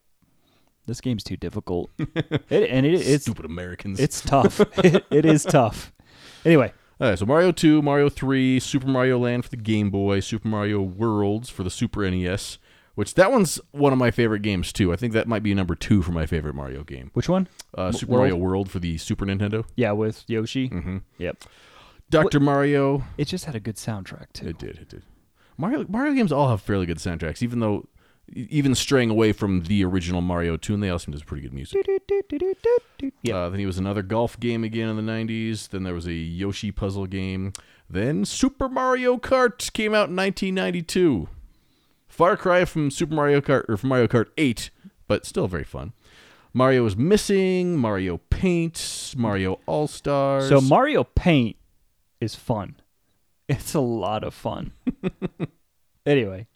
"This 0.86 1.00
game's 1.00 1.24
too 1.24 1.36
difficult," 1.36 1.90
it, 1.98 2.70
and 2.70 2.86
it, 2.86 2.94
it's 2.94 3.24
Stupid 3.24 3.44
Americans. 3.44 3.98
it's 3.98 4.20
tough. 4.20 4.60
it, 4.84 5.04
it 5.10 5.24
is 5.24 5.42
tough. 5.42 5.92
Anyway, 6.44 6.72
All 7.00 7.08
right, 7.08 7.18
so 7.18 7.26
Mario 7.26 7.52
2, 7.52 7.80
Mario 7.80 8.08
3, 8.08 8.58
Super 8.58 8.88
Mario 8.88 9.18
Land 9.18 9.44
for 9.44 9.50
the 9.50 9.56
Game 9.56 9.88
Boy, 9.90 10.18
Super 10.18 10.48
Mario 10.48 10.80
Worlds 10.82 11.48
for 11.48 11.62
the 11.62 11.70
Super 11.70 12.08
NES, 12.10 12.58
which 12.96 13.14
that 13.14 13.30
one's 13.30 13.60
one 13.70 13.92
of 13.92 13.98
my 14.00 14.10
favorite 14.10 14.42
games 14.42 14.72
too. 14.72 14.92
I 14.92 14.96
think 14.96 15.12
that 15.12 15.28
might 15.28 15.44
be 15.44 15.54
number 15.54 15.76
2 15.76 16.02
for 16.02 16.10
my 16.10 16.26
favorite 16.26 16.54
Mario 16.56 16.82
game. 16.82 17.10
which 17.14 17.28
one? 17.28 17.46
Uh, 17.72 17.92
Super 17.92 18.12
World? 18.12 18.20
Mario 18.22 18.36
World 18.36 18.70
for 18.70 18.80
the 18.80 18.98
Super 18.98 19.24
Nintendo. 19.26 19.64
Yeah, 19.76 19.92
with 19.92 20.24
Yoshi. 20.26 20.70
Mm-hmm. 20.70 20.98
Yep. 21.18 21.44
Dr. 22.10 22.40
Mario. 22.40 23.04
It 23.16 23.26
just 23.26 23.44
had 23.44 23.54
a 23.54 23.60
good 23.60 23.76
soundtrack 23.76 24.32
too. 24.32 24.48
It 24.48 24.58
did. 24.58 24.78
It 24.78 24.88
did. 24.88 25.02
Mario 25.56 25.84
Mario 25.88 26.14
games 26.14 26.32
all 26.32 26.48
have 26.48 26.60
fairly 26.62 26.86
good 26.86 26.98
soundtracks, 26.98 27.42
even 27.42 27.60
though 27.60 27.86
even 28.32 28.74
straying 28.74 29.10
away 29.10 29.32
from 29.32 29.62
the 29.64 29.84
original 29.84 30.20
Mario 30.20 30.56
tune, 30.56 30.80
they 30.80 30.90
also 30.90 31.10
have 31.12 31.26
pretty 31.26 31.42
good 31.42 31.52
music. 31.52 31.86
Yeah. 33.22 33.36
Uh, 33.36 33.48
then 33.48 33.58
he 33.58 33.66
was 33.66 33.78
another 33.78 34.02
golf 34.02 34.38
game 34.38 34.64
again 34.64 34.88
in 34.88 34.96
the 34.96 35.12
'90s. 35.12 35.68
Then 35.68 35.82
there 35.84 35.94
was 35.94 36.06
a 36.06 36.12
Yoshi 36.12 36.70
puzzle 36.70 37.06
game. 37.06 37.52
Then 37.88 38.24
Super 38.24 38.68
Mario 38.68 39.16
Kart 39.16 39.72
came 39.72 39.94
out 39.94 40.10
in 40.10 40.16
1992. 40.16 41.28
Far 42.06 42.36
cry 42.36 42.64
from 42.64 42.90
Super 42.90 43.14
Mario 43.14 43.40
Kart 43.40 43.68
or 43.68 43.76
from 43.76 43.88
Mario 43.90 44.06
Kart 44.08 44.26
8, 44.36 44.70
but 45.06 45.24
still 45.24 45.46
very 45.46 45.64
fun. 45.64 45.92
Mario 46.52 46.84
is 46.86 46.96
missing. 46.96 47.76
Mario 47.76 48.18
Paint. 48.30 49.14
Mario 49.16 49.60
All 49.66 49.86
Stars. 49.86 50.48
So 50.48 50.60
Mario 50.60 51.04
Paint 51.04 51.56
is 52.20 52.34
fun. 52.34 52.76
It's 53.48 53.72
a 53.72 53.80
lot 53.80 54.24
of 54.24 54.34
fun. 54.34 54.72
anyway, 56.06 56.46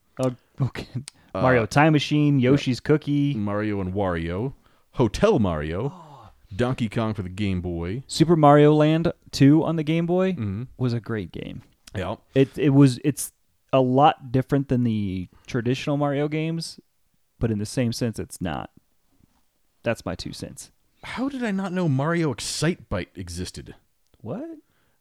okay. 0.60 0.88
Mario 1.34 1.66
Time 1.66 1.92
Machine, 1.92 2.38
Yoshi's 2.40 2.80
Cookie, 2.80 3.34
Mario 3.34 3.80
and 3.80 3.92
Wario, 3.94 4.54
Hotel 4.92 5.38
Mario, 5.38 5.92
Donkey 6.56 6.88
Kong 6.88 7.14
for 7.14 7.22
the 7.22 7.28
Game 7.30 7.60
Boy. 7.60 8.02
Super 8.06 8.36
Mario 8.36 8.74
Land 8.74 9.12
2 9.30 9.64
on 9.64 9.76
the 9.76 9.82
Game 9.82 10.06
Boy 10.06 10.32
Mhm. 10.34 10.68
was 10.76 10.92
a 10.92 11.00
great 11.00 11.32
game. 11.32 11.62
Yeah. 11.94 12.16
It 12.34 12.56
it 12.58 12.70
was 12.70 12.98
it's 13.04 13.32
a 13.72 13.80
lot 13.80 14.30
different 14.32 14.68
than 14.68 14.84
the 14.84 15.28
traditional 15.46 15.96
Mario 15.96 16.28
games, 16.28 16.78
but 17.38 17.50
in 17.50 17.58
the 17.58 17.66
same 17.66 17.92
sense 17.92 18.18
it's 18.18 18.40
not. 18.40 18.70
That's 19.82 20.04
my 20.04 20.14
two 20.14 20.32
cents. 20.32 20.70
How 21.04 21.28
did 21.28 21.42
I 21.42 21.50
not 21.50 21.72
know 21.72 21.88
Mario 21.88 22.32
Excitebike 22.32 23.08
existed? 23.16 23.74
What? 24.20 24.44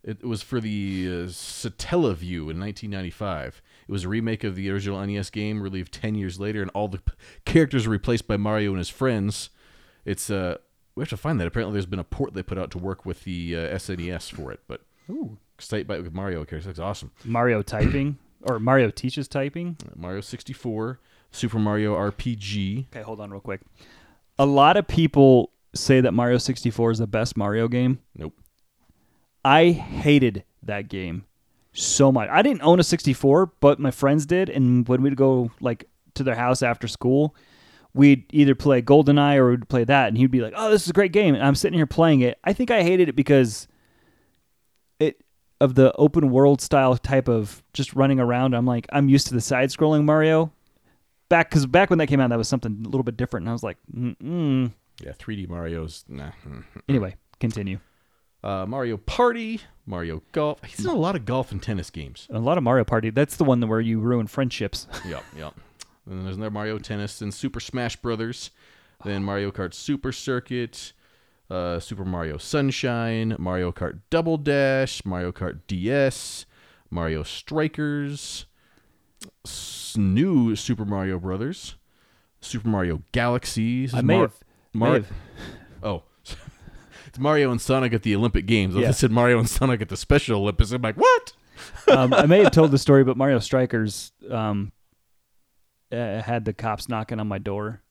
It 0.04 0.24
was 0.24 0.42
for 0.42 0.60
the 0.60 1.06
uh, 1.08 1.12
Satellaview 1.28 2.50
in 2.50 2.60
1995. 2.60 3.62
It 3.88 3.92
was 3.92 4.04
a 4.04 4.10
remake 4.10 4.44
of 4.44 4.56
the 4.56 4.70
original 4.72 5.06
NES 5.06 5.30
game, 5.30 5.62
released 5.62 5.92
10 5.92 6.16
years 6.16 6.40
later, 6.40 6.62
and 6.62 6.72
all 6.72 6.88
the 6.88 6.98
p- 7.00 7.14
characters 7.46 7.86
are 7.86 7.92
replaced 7.92 8.28
by 8.28 8.38
Mario 8.38 8.72
and 8.72 8.80
his 8.80 8.90
friends. 8.90 9.52
It's 10.04 10.32
uh, 10.32 10.58
we 10.96 11.02
have 11.02 11.10
to 11.10 11.18
find 11.18 11.40
that. 11.40 11.48
Apparently, 11.48 11.74
there's 11.74 11.86
been 11.86 12.00
a 12.00 12.04
port 12.04 12.34
they 12.34 12.42
put 12.42 12.58
out 12.58 12.72
to 12.72 12.78
work 12.80 13.06
with 13.06 13.24
the 13.26 13.56
uh, 13.56 13.60
SNES 13.76 14.32
for 14.32 14.52
it, 14.52 14.62
but 14.68 14.82
Ooh. 15.10 15.38
Excitebike 15.60 16.04
with 16.04 16.14
Mario 16.14 16.44
characters 16.46 16.66
looks 16.66 16.80
awesome. 16.80 17.12
Mario 17.24 17.62
typing 17.62 18.18
or 18.44 18.60
Mario 18.60 18.90
teaches 18.90 19.28
typing. 19.28 19.78
Mario 19.96 20.22
64, 20.22 21.00
Super 21.32 21.60
Mario 21.60 21.96
RPG. 21.96 22.88
Okay, 22.88 23.02
hold 23.02 23.20
on 23.20 23.32
real 23.32 23.40
quick. 23.40 23.62
A 24.40 24.46
lot 24.46 24.78
of 24.78 24.88
people 24.88 25.52
say 25.76 26.02
that 26.02 26.12
Mario 26.14 26.38
64 26.38 26.92
is 26.92 26.98
the 26.98 27.08
best 27.08 27.38
Mario 27.38 27.68
game. 27.68 28.00
Nope. 28.16 28.34
I 29.44 29.72
hated 29.72 30.44
that 30.64 30.88
game 30.88 31.26
so 31.74 32.12
much. 32.12 32.30
I 32.30 32.42
didn't 32.42 32.62
own 32.62 32.80
a 32.80 32.84
64, 32.84 33.54
but 33.60 33.80
my 33.80 33.92
friends 33.92 34.26
did, 34.26 34.50
and 34.50 34.88
when 34.88 35.02
we'd 35.02 35.16
go 35.16 35.52
like 35.60 35.86
to 36.16 36.24
their 36.24 36.36
house 36.36 36.62
after 36.62 36.88
school, 36.88 37.36
we'd 37.94 38.26
either 38.32 38.56
play 38.56 38.82
GoldenEye 38.82 39.38
or 39.38 39.52
we'd 39.52 39.70
play 39.70 39.84
that, 39.84 40.08
and 40.10 40.18
he'd 40.18 40.32
be 40.32 40.42
like, 40.42 40.54
"Oh, 40.56 40.70
this 40.70 40.84
is 40.84 40.90
a 40.90 40.94
great 40.94 41.12
game," 41.12 41.34
and 41.36 41.44
I'm 41.44 41.56
sitting 41.56 41.78
here 41.78 41.88
playing 41.88 42.22
it. 42.22 42.38
I 42.44 42.54
think 42.54 42.72
I 42.72 42.84
hated 42.84 43.10
it 43.10 43.16
because 43.16 43.68
it 45.00 45.24
of 45.60 45.76
the 45.76 45.94
open 45.96 46.30
world 46.32 46.62
style 46.62 46.98
type 46.98 47.28
of 47.30 47.64
just 47.74 47.94
running 47.94 48.20
around. 48.20 48.54
I'm 48.54 48.66
like, 48.66 48.88
I'm 48.92 49.10
used 49.10 49.28
to 49.28 49.34
the 49.34 49.42
side 49.42 49.70
scrolling 49.70 50.04
Mario. 50.04 50.52
Back 51.30 51.50
because 51.50 51.66
back 51.66 51.90
when 51.90 52.00
that 52.00 52.08
came 52.08 52.20
out, 52.20 52.30
that 52.30 52.38
was 52.38 52.50
something 52.50 52.84
a 52.86 52.90
little 52.90 53.04
bit 53.04 53.16
different, 53.16 53.44
and 53.46 53.50
I 53.50 53.54
was 53.54 53.64
like, 53.64 53.78
mm 53.96 54.72
Yeah, 55.02 55.14
3D 55.14 55.48
Mario's 55.48 56.04
nah. 56.10 56.32
anyway, 56.90 57.16
continue. 57.40 57.80
Uh, 58.44 58.66
Mario 58.66 58.98
Party, 58.98 59.62
Mario 59.86 60.24
Golf. 60.32 60.64
He's 60.64 60.84
done 60.86 60.96
a 60.96 61.00
lot 61.00 61.16
of 61.16 61.26
golf 61.26 61.52
and 61.52 61.62
tennis 61.62 61.90
games. 61.90 62.28
A 62.32 62.40
lot 62.40 62.58
of 62.58 62.64
Mario 62.64 62.84
Party. 62.84 63.10
That's 63.10 63.38
the 63.38 63.44
one 63.44 63.62
where 63.68 63.80
you 63.80 64.00
ruin 64.00 64.28
friendships. 64.28 64.88
yep, 65.08 65.24
yep. 65.38 65.54
And 66.06 66.18
then 66.18 66.24
there's 66.26 66.38
another 66.38 66.50
Mario 66.52 66.80
Tennis, 66.80 67.22
and 67.22 67.32
Super 67.34 67.60
Smash 67.60 67.96
Brothers, 67.98 68.50
then 69.06 69.24
Mario 69.24 69.52
Kart 69.52 69.74
Super 69.74 70.12
Circuit, 70.12 70.94
uh, 71.50 71.80
Super 71.80 72.04
Mario 72.06 72.38
Sunshine, 72.38 73.36
Mario 73.38 73.72
Kart 73.72 74.00
Double 74.10 74.38
Dash, 74.38 75.06
Mario 75.06 75.32
Kart 75.32 75.60
DS, 75.68 76.46
Mario 76.90 77.22
Strikers, 77.22 78.46
new 79.96 80.56
Super 80.56 80.86
Mario 80.86 81.20
Brothers, 81.20 81.76
Super 82.40 82.68
Mario 82.70 83.04
Galaxies. 83.12 83.94
I 83.94 84.02
may 84.02 84.16
Mar- 84.16 84.24
have, 84.24 84.40
may 84.74 84.92
have 84.94 85.08
Oh, 85.84 86.04
it's 87.12 87.20
Mario 87.20 87.52
and 87.52 87.60
Sonic 87.60 87.92
at 87.92 88.04
the 88.04 88.16
Olympic 88.16 88.46
Games. 88.46 88.74
Yeah. 88.74 88.88
I 88.88 88.92
said 88.92 89.12
Mario 89.12 89.38
and 89.38 89.50
Sonic 89.50 89.82
at 89.82 89.90
the 89.90 89.98
Special 89.98 90.40
Olympics, 90.40 90.72
I'm 90.72 90.82
like, 90.82 90.96
what? 90.96 91.34
um, 91.90 92.14
I 92.14 92.26
may 92.26 92.42
have 92.42 92.52
told 92.52 92.72
the 92.72 92.78
story, 92.78 93.04
but 93.04 93.18
Mario 93.18 93.40
Strikers 93.40 94.14
um, 94.30 94.72
uh, 95.92 96.22
had 96.22 96.46
the 96.46 96.54
cops 96.54 96.88
knocking 96.88 97.20
on 97.20 97.28
my 97.28 97.38
door. 97.38 97.82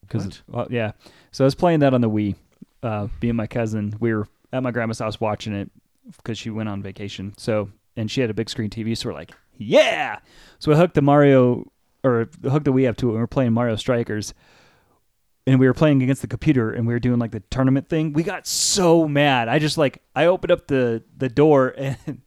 Because 0.00 0.42
well, 0.48 0.66
yeah, 0.70 0.92
so 1.32 1.44
I 1.44 1.46
was 1.46 1.54
playing 1.54 1.80
that 1.80 1.92
on 1.92 2.00
the 2.00 2.08
Wii. 2.08 2.34
Uh, 2.82 3.08
me 3.20 3.28
and 3.28 3.36
my 3.36 3.46
cousin, 3.46 3.94
we 4.00 4.14
were 4.14 4.26
at 4.50 4.62
my 4.62 4.70
grandma's 4.70 5.00
house 5.00 5.20
watching 5.20 5.52
it 5.52 5.70
because 6.16 6.38
she 6.38 6.48
went 6.48 6.70
on 6.70 6.82
vacation. 6.82 7.34
So 7.36 7.68
and 7.94 8.10
she 8.10 8.22
had 8.22 8.30
a 8.30 8.34
big 8.34 8.48
screen 8.48 8.70
TV, 8.70 8.96
so 8.96 9.10
we're 9.10 9.14
like, 9.14 9.32
yeah. 9.58 10.20
So 10.60 10.72
I 10.72 10.76
hooked 10.76 10.94
the 10.94 11.02
Mario 11.02 11.70
or 12.02 12.26
hooked 12.42 12.64
the 12.64 12.72
Wii 12.72 12.88
up 12.88 12.96
to 12.96 13.08
it, 13.08 13.12
and 13.12 13.18
we 13.18 13.22
are 13.22 13.26
playing 13.26 13.52
Mario 13.52 13.76
Strikers. 13.76 14.32
And 15.46 15.60
we 15.60 15.66
were 15.66 15.74
playing 15.74 16.02
against 16.02 16.22
the 16.22 16.26
computer, 16.28 16.70
and 16.72 16.86
we 16.86 16.94
were 16.94 16.98
doing 16.98 17.18
like 17.18 17.32
the 17.32 17.40
tournament 17.50 17.88
thing. 17.90 18.14
We 18.14 18.22
got 18.22 18.46
so 18.46 19.06
mad. 19.06 19.48
I 19.48 19.58
just 19.58 19.76
like 19.76 20.02
I 20.16 20.24
opened 20.26 20.50
up 20.52 20.66
the 20.68 21.02
the 21.16 21.28
door 21.28 21.74
and 21.78 22.22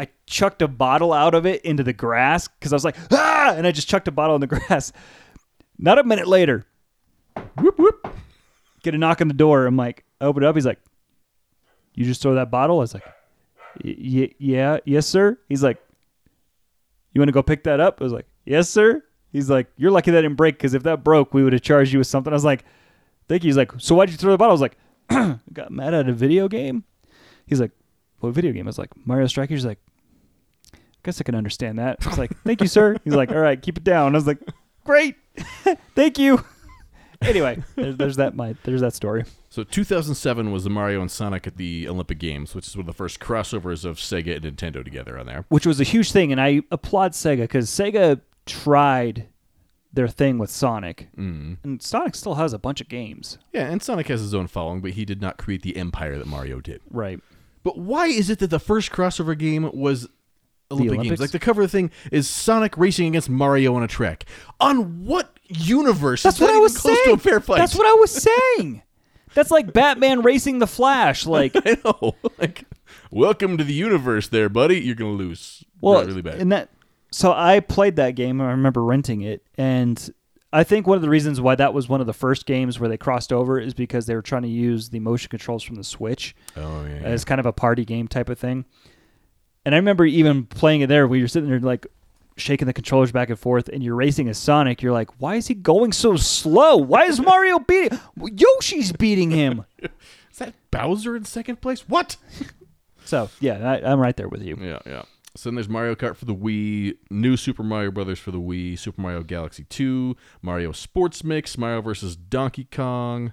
I 0.00 0.08
chucked 0.26 0.60
a 0.62 0.66
bottle 0.68 1.12
out 1.12 1.34
of 1.34 1.46
it 1.46 1.62
into 1.64 1.84
the 1.84 1.92
grass 1.92 2.48
because 2.48 2.72
I 2.72 2.76
was 2.76 2.84
like, 2.84 2.96
ah! 3.12 3.54
And 3.56 3.66
I 3.66 3.70
just 3.72 3.88
chucked 3.88 4.08
a 4.08 4.12
bottle 4.12 4.34
in 4.34 4.40
the 4.40 4.46
grass. 4.58 4.92
Not 5.78 5.98
a 6.00 6.04
minute 6.04 6.26
later, 6.26 6.66
whoop 7.56 7.78
whoop, 7.78 8.08
get 8.82 8.94
a 8.94 8.98
knock 8.98 9.20
on 9.20 9.28
the 9.28 9.34
door. 9.34 9.64
I'm 9.66 9.76
like, 9.76 10.04
I 10.20 10.24
open 10.24 10.42
it 10.42 10.46
up. 10.46 10.56
He's 10.56 10.66
like, 10.66 10.80
"You 11.94 12.04
just 12.04 12.20
throw 12.20 12.34
that 12.34 12.50
bottle?" 12.50 12.78
I 12.78 12.80
was 12.80 12.94
like, 12.94 13.04
"Y- 13.84 13.96
y- 13.98 14.34
"Yeah, 14.38 14.78
yes, 14.84 15.06
sir." 15.06 15.38
He's 15.48 15.62
like, 15.62 15.78
"You 17.14 17.20
want 17.20 17.28
to 17.28 17.32
go 17.32 17.42
pick 17.42 17.62
that 17.64 17.78
up?" 17.80 17.98
I 18.00 18.04
was 18.04 18.12
like, 18.12 18.26
"Yes, 18.44 18.68
sir." 18.68 19.02
He's 19.32 19.48
like, 19.50 19.68
"You're 19.76 19.90
lucky 19.90 20.10
that 20.10 20.22
didn't 20.22 20.36
break 20.36 20.56
because 20.56 20.74
if 20.74 20.82
that 20.84 21.04
broke, 21.04 21.32
we 21.32 21.42
would 21.44 21.52
have 21.52 21.62
charged 21.62 21.92
you 21.92 21.98
with 21.98 22.06
something." 22.08 22.32
I 22.32 22.36
was 22.36 22.44
like, 22.44 22.64
"Thank 23.28 23.44
you." 23.44 23.48
He's 23.48 23.56
like, 23.56 23.72
"So 23.78 23.94
why'd 23.94 24.10
you 24.10 24.16
throw 24.16 24.32
the 24.32 24.38
bottle?" 24.38 24.52
I 24.52 24.60
was 24.60 24.60
like, 24.60 24.76
"Got 25.52 25.70
mad 25.70 25.94
at 25.94 26.08
a 26.08 26.12
video 26.12 26.48
game." 26.48 26.84
He's 27.46 27.60
like, 27.60 27.70
"What 28.20 28.34
video 28.34 28.52
game?" 28.52 28.66
I 28.66 28.68
was 28.68 28.78
like, 28.78 28.90
"Mario 29.06 29.26
Strikers." 29.26 29.60
He's 29.60 29.66
like, 29.66 29.80
"I 30.74 30.78
guess 31.04 31.20
I 31.20 31.24
can 31.24 31.34
understand 31.34 31.78
that." 31.78 31.98
I 32.04 32.08
was 32.08 32.18
like, 32.18 32.36
"Thank 32.44 32.60
you, 32.60 32.68
sir." 32.68 32.96
He's 33.04 33.14
like, 33.14 33.30
"All 33.30 33.38
right, 33.40 33.60
keep 33.60 33.76
it 33.76 33.84
down." 33.84 34.14
I 34.14 34.18
was 34.18 34.26
like, 34.26 34.38
"Great, 34.84 35.16
thank 35.94 36.18
you." 36.18 36.44
anyway, 37.22 37.62
there's, 37.76 37.96
there's 37.96 38.16
that 38.16 38.34
my 38.34 38.56
there's 38.64 38.80
that 38.80 38.94
story. 38.94 39.24
So 39.50 39.62
2007 39.64 40.52
was 40.52 40.64
the 40.64 40.70
Mario 40.70 41.00
and 41.00 41.10
Sonic 41.10 41.46
at 41.46 41.56
the 41.56 41.88
Olympic 41.88 42.18
Games, 42.18 42.54
which 42.54 42.66
is 42.66 42.76
one 42.76 42.82
of 42.82 42.86
the 42.86 42.92
first 42.94 43.20
crossovers 43.20 43.84
of 43.84 43.96
Sega 43.98 44.36
and 44.36 44.56
Nintendo 44.56 44.84
together 44.84 45.18
on 45.18 45.26
there. 45.26 45.44
which 45.48 45.66
was 45.66 45.80
a 45.80 45.84
huge 45.84 46.12
thing, 46.12 46.32
and 46.32 46.40
I 46.40 46.62
applaud 46.70 47.12
Sega 47.12 47.42
because 47.42 47.68
Sega 47.68 48.20
tried 48.50 49.26
their 49.92 50.08
thing 50.08 50.38
with 50.38 50.50
Sonic, 50.50 51.08
Mm. 51.16 51.56
and 51.64 51.82
Sonic 51.82 52.14
still 52.14 52.34
has 52.34 52.52
a 52.52 52.58
bunch 52.58 52.80
of 52.80 52.88
games. 52.88 53.38
Yeah, 53.52 53.70
and 53.70 53.82
Sonic 53.82 54.06
has 54.08 54.20
his 54.20 54.34
own 54.34 54.46
following, 54.46 54.80
but 54.80 54.92
he 54.92 55.04
did 55.04 55.20
not 55.20 55.36
create 55.36 55.62
the 55.62 55.76
empire 55.76 56.16
that 56.18 56.26
Mario 56.26 56.60
did. 56.60 56.80
Right. 56.90 57.18
But 57.62 57.76
why 57.78 58.06
is 58.06 58.30
it 58.30 58.38
that 58.38 58.50
the 58.50 58.58
first 58.60 58.90
crossover 58.92 59.36
game 59.36 59.68
was 59.74 60.06
Olympic 60.70 61.02
Games? 61.02 61.20
Like 61.20 61.32
the 61.32 61.38
cover 61.40 61.62
of 61.62 61.70
the 61.70 61.76
thing 61.76 61.90
is 62.12 62.28
Sonic 62.28 62.78
racing 62.78 63.08
against 63.08 63.28
Mario 63.28 63.74
on 63.74 63.82
a 63.82 63.88
track. 63.88 64.24
On 64.60 65.04
what 65.04 65.36
universe? 65.48 66.22
That's 66.22 66.36
is 66.36 66.40
what 66.40 66.46
that 66.48 66.56
I 66.56 66.58
was 66.60 66.78
close 66.78 66.96
saying. 67.04 67.08
to 67.08 67.12
a 67.14 67.18
fair 67.18 67.40
fight. 67.40 67.58
That's 67.58 67.74
what 67.76 67.86
I 67.86 67.94
was 67.94 68.10
saying. 68.56 68.82
That's 69.34 69.50
like 69.50 69.72
Batman 69.72 70.22
racing 70.22 70.58
the 70.60 70.66
Flash. 70.66 71.26
Like, 71.26 71.52
I 71.56 71.76
know. 71.84 72.14
Like, 72.38 72.64
welcome 73.10 73.58
to 73.58 73.64
the 73.64 73.74
universe, 73.74 74.28
there, 74.28 74.48
buddy. 74.48 74.80
You're 74.80 74.94
gonna 74.94 75.10
lose. 75.10 75.64
well, 75.80 76.04
really 76.06 76.22
bad. 76.22 76.36
and 76.36 76.52
that. 76.52 76.68
So 77.10 77.32
I 77.32 77.60
played 77.60 77.96
that 77.96 78.14
game. 78.14 78.40
I 78.40 78.50
remember 78.50 78.84
renting 78.84 79.22
it, 79.22 79.44
and 79.58 80.12
I 80.52 80.64
think 80.64 80.86
one 80.86 80.96
of 80.96 81.02
the 81.02 81.08
reasons 81.08 81.40
why 81.40 81.54
that 81.54 81.74
was 81.74 81.88
one 81.88 82.00
of 82.00 82.06
the 82.06 82.12
first 82.12 82.46
games 82.46 82.78
where 82.80 82.88
they 82.88 82.96
crossed 82.96 83.32
over 83.32 83.58
is 83.58 83.74
because 83.74 84.06
they 84.06 84.14
were 84.14 84.22
trying 84.22 84.42
to 84.42 84.48
use 84.48 84.90
the 84.90 85.00
motion 85.00 85.28
controls 85.28 85.62
from 85.62 85.76
the 85.76 85.84
Switch. 85.84 86.34
oh 86.56 86.84
yeah. 86.84 87.00
as 87.02 87.24
kind 87.24 87.38
of 87.40 87.46
a 87.46 87.52
party 87.52 87.84
game 87.84 88.08
type 88.08 88.28
of 88.28 88.38
thing. 88.38 88.64
And 89.64 89.74
I 89.74 89.78
remember 89.78 90.04
even 90.06 90.46
playing 90.46 90.80
it 90.80 90.88
there 90.88 91.06
where 91.06 91.18
you're 91.18 91.28
sitting 91.28 91.50
there 91.50 91.60
like 91.60 91.86
shaking 92.36 92.66
the 92.66 92.72
controllers 92.72 93.12
back 93.12 93.28
and 93.28 93.38
forth 93.38 93.68
and 93.68 93.82
you're 93.82 93.94
racing 93.94 94.28
as 94.28 94.38
Sonic. 94.38 94.82
You're 94.82 94.92
like, 94.92 95.10
why 95.20 95.36
is 95.36 95.46
he 95.46 95.54
going 95.54 95.92
so 95.92 96.16
slow? 96.16 96.76
Why 96.76 97.04
is 97.04 97.20
Mario 97.20 97.58
beating 97.68 97.98
Yoshi's 98.16 98.92
beating 98.92 99.30
him? 99.30 99.64
Is 100.32 100.38
that 100.38 100.54
Bowser 100.70 101.16
in 101.16 101.24
second 101.26 101.60
place? 101.60 101.86
What? 101.88 102.16
So 103.04 103.28
yeah, 103.40 103.72
I, 103.72 103.92
I'm 103.92 103.98
right 104.00 104.16
there 104.16 104.28
with 104.28 104.42
you. 104.42 104.56
Yeah, 104.58 104.78
yeah. 104.86 105.02
So 105.40 105.48
then 105.48 105.54
there's 105.54 105.70
Mario 105.70 105.94
Kart 105.94 106.16
for 106.16 106.26
the 106.26 106.34
Wii, 106.34 106.98
New 107.10 107.34
Super 107.34 107.62
Mario 107.62 107.90
Brothers 107.90 108.18
for 108.18 108.30
the 108.30 108.38
Wii, 108.38 108.78
Super 108.78 109.00
Mario 109.00 109.22
Galaxy 109.22 109.64
2, 109.64 110.14
Mario 110.42 110.70
Sports 110.70 111.24
Mix, 111.24 111.56
Mario 111.56 111.80
vs. 111.80 112.14
Donkey 112.14 112.64
Kong, 112.64 113.32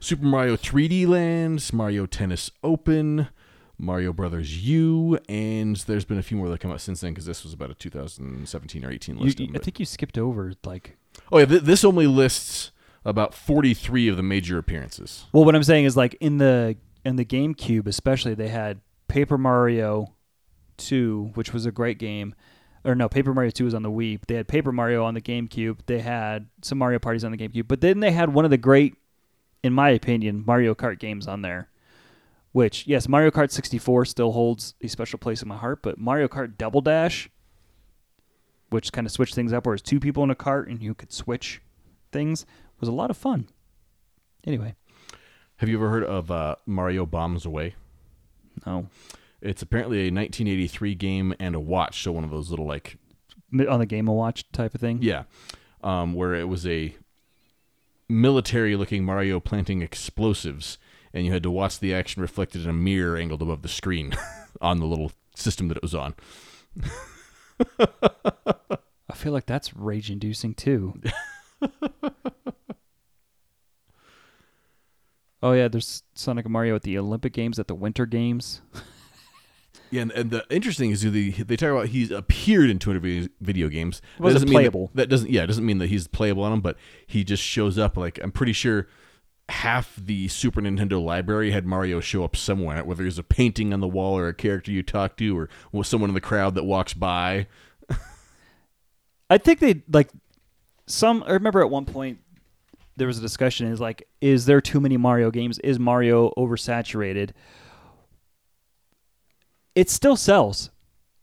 Super 0.00 0.26
Mario 0.26 0.54
3D 0.58 1.06
Land, 1.08 1.70
Mario 1.72 2.04
Tennis 2.04 2.50
Open, 2.62 3.28
Mario 3.78 4.12
Brothers 4.12 4.58
U, 4.66 5.18
and 5.30 5.76
there's 5.76 6.04
been 6.04 6.18
a 6.18 6.22
few 6.22 6.36
more 6.36 6.50
that 6.50 6.60
come 6.60 6.72
out 6.72 6.82
since 6.82 7.00
then 7.00 7.12
because 7.12 7.24
this 7.24 7.42
was 7.42 7.54
about 7.54 7.70
a 7.70 7.74
2017 7.74 8.84
or 8.84 8.90
18 8.90 9.16
You- 9.16 9.24
listing. 9.24 9.56
I 9.56 9.60
think 9.60 9.80
you 9.80 9.86
skipped 9.86 10.18
over 10.18 10.52
like. 10.66 10.98
oh 11.32 11.38
yeah, 11.38 11.46
th- 11.46 11.62
this 11.62 11.84
only 11.84 12.06
lists 12.06 12.70
about 13.02 13.32
43 13.32 14.08
of 14.08 14.18
the 14.18 14.22
major 14.22 14.58
appearances. 14.58 15.24
Well, 15.32 15.46
what 15.46 15.56
I'm 15.56 15.64
saying 15.64 15.86
is 15.86 15.96
like 15.96 16.18
in 16.20 16.36
the 16.36 16.76
in 17.02 17.16
the 17.16 17.24
GameCube, 17.24 17.86
especially, 17.86 18.34
they 18.34 18.48
had 18.48 18.82
Paper 19.08 19.38
Mario 19.38 20.12
2, 20.80 21.32
which 21.34 21.52
was 21.52 21.66
a 21.66 21.70
great 21.72 21.98
game. 21.98 22.34
Or 22.84 22.94
no, 22.94 23.08
Paper 23.08 23.34
Mario 23.34 23.50
2 23.50 23.64
was 23.66 23.74
on 23.74 23.82
the 23.82 23.90
Wii. 23.90 24.20
They 24.26 24.34
had 24.34 24.48
Paper 24.48 24.72
Mario 24.72 25.04
on 25.04 25.14
the 25.14 25.20
GameCube. 25.20 25.80
They 25.86 26.00
had 26.00 26.46
some 26.62 26.78
Mario 26.78 26.98
parties 26.98 27.24
on 27.24 27.30
the 27.32 27.36
GameCube. 27.36 27.68
But 27.68 27.80
then 27.82 28.00
they 28.00 28.10
had 28.10 28.32
one 28.32 28.44
of 28.46 28.50
the 28.50 28.56
great, 28.56 28.94
in 29.62 29.72
my 29.72 29.90
opinion, 29.90 30.42
Mario 30.46 30.74
Kart 30.74 30.98
games 30.98 31.28
on 31.28 31.42
there. 31.42 31.68
Which, 32.52 32.86
yes, 32.86 33.06
Mario 33.06 33.30
Kart 33.30 33.50
64 33.50 34.06
still 34.06 34.32
holds 34.32 34.74
a 34.80 34.88
special 34.88 35.18
place 35.18 35.42
in 35.42 35.48
my 35.48 35.56
heart. 35.58 35.82
But 35.82 35.98
Mario 35.98 36.26
Kart 36.26 36.56
Double 36.56 36.80
Dash, 36.80 37.28
which 38.70 38.92
kind 38.92 39.06
of 39.06 39.12
switched 39.12 39.34
things 39.34 39.52
up, 39.52 39.66
where 39.66 39.74
it's 39.74 39.82
two 39.82 40.00
people 40.00 40.24
in 40.24 40.30
a 40.30 40.34
cart 40.34 40.68
and 40.68 40.82
you 40.82 40.94
could 40.94 41.12
switch 41.12 41.60
things, 42.12 42.46
was 42.80 42.88
a 42.88 42.92
lot 42.92 43.10
of 43.10 43.16
fun. 43.16 43.48
Anyway, 44.46 44.74
Have 45.56 45.68
you 45.68 45.76
ever 45.76 45.90
heard 45.90 46.04
of 46.04 46.30
uh, 46.30 46.56
Mario 46.66 47.04
Bombs 47.04 47.44
Away? 47.44 47.74
no. 48.66 48.86
It's 49.42 49.62
apparently 49.62 49.98
a 49.98 50.12
1983 50.12 50.94
game 50.94 51.34
and 51.40 51.54
a 51.54 51.60
watch, 51.60 52.02
so 52.02 52.12
one 52.12 52.24
of 52.24 52.30
those 52.30 52.50
little 52.50 52.66
like 52.66 52.98
on 53.68 53.80
the 53.80 53.86
Game 53.86 54.08
and 54.08 54.16
Watch 54.16 54.50
type 54.52 54.74
of 54.74 54.80
thing. 54.80 54.98
Yeah. 55.02 55.24
Um, 55.82 56.14
where 56.14 56.34
it 56.34 56.48
was 56.48 56.66
a 56.66 56.94
military 58.08 58.76
looking 58.76 59.04
Mario 59.04 59.40
planting 59.40 59.82
explosives, 59.82 60.78
and 61.12 61.24
you 61.24 61.32
had 61.32 61.42
to 61.42 61.50
watch 61.50 61.78
the 61.78 61.94
action 61.94 62.22
reflected 62.22 62.64
in 62.64 62.70
a 62.70 62.74
mirror 62.74 63.16
angled 63.16 63.42
above 63.42 63.62
the 63.62 63.68
screen 63.68 64.14
on 64.60 64.78
the 64.78 64.86
little 64.86 65.12
system 65.34 65.68
that 65.68 65.76
it 65.76 65.82
was 65.82 65.94
on. 65.94 66.14
I 67.78 69.14
feel 69.14 69.32
like 69.32 69.46
that's 69.46 69.74
rage 69.74 70.10
inducing 70.10 70.54
too. 70.54 71.00
oh 75.42 75.52
yeah, 75.52 75.68
there's 75.68 76.02
Sonic 76.14 76.44
and 76.44 76.52
Mario 76.52 76.74
at 76.76 76.82
the 76.82 76.98
Olympic 76.98 77.32
Games 77.32 77.58
at 77.58 77.68
the 77.68 77.74
Winter 77.74 78.06
Games. 78.06 78.60
Yeah, 79.90 80.02
and, 80.02 80.12
and 80.12 80.30
the 80.30 80.44
interesting 80.50 80.90
is 80.90 81.02
the, 81.02 81.30
they 81.30 81.56
talk 81.56 81.70
about 81.70 81.88
he's 81.88 82.10
appeared 82.10 82.70
in 82.70 82.78
200 82.78 83.00
video, 83.00 83.28
video 83.40 83.68
games. 83.68 84.00
That 84.18 84.24
wasn't 84.24 84.34
doesn't 84.34 84.48
mean 84.48 84.54
that- 84.54 84.70
playable. 84.70 84.90
That, 84.94 85.08
doesn't 85.08 85.30
yeah, 85.30 85.42
it 85.42 85.46
doesn't 85.48 85.66
mean 85.66 85.78
that 85.78 85.88
he's 85.88 86.06
playable 86.06 86.44
on 86.44 86.52
them, 86.52 86.60
but 86.60 86.76
he 87.06 87.24
just 87.24 87.42
shows 87.42 87.78
up. 87.78 87.96
Like 87.96 88.18
I'm 88.22 88.32
pretty 88.32 88.52
sure 88.52 88.86
half 89.48 89.96
the 89.96 90.28
Super 90.28 90.60
Nintendo 90.60 91.02
library 91.02 91.50
had 91.50 91.66
Mario 91.66 92.00
show 92.00 92.24
up 92.24 92.36
somewhere, 92.36 92.82
whether 92.84 93.02
there's 93.02 93.18
a 93.18 93.24
painting 93.24 93.72
on 93.72 93.80
the 93.80 93.88
wall 93.88 94.16
or 94.16 94.28
a 94.28 94.34
character 94.34 94.70
you 94.70 94.82
talk 94.82 95.16
to 95.16 95.36
or 95.36 95.48
well, 95.72 95.82
someone 95.82 96.08
in 96.08 96.14
the 96.14 96.20
crowd 96.20 96.54
that 96.54 96.64
walks 96.64 96.94
by. 96.94 97.46
I 99.30 99.38
think 99.38 99.58
they 99.58 99.82
like 99.92 100.10
some. 100.86 101.24
I 101.26 101.32
remember 101.32 101.60
at 101.60 101.70
one 101.70 101.84
point 101.84 102.20
there 102.96 103.06
was 103.06 103.18
a 103.18 103.22
discussion. 103.22 103.66
Is 103.66 103.80
like, 103.80 104.08
is 104.20 104.46
there 104.46 104.60
too 104.60 104.80
many 104.80 104.96
Mario 104.96 105.30
games? 105.30 105.58
Is 105.60 105.78
Mario 105.78 106.32
oversaturated? 106.36 107.30
It 109.74 109.88
still 109.88 110.16
sells, 110.16 110.70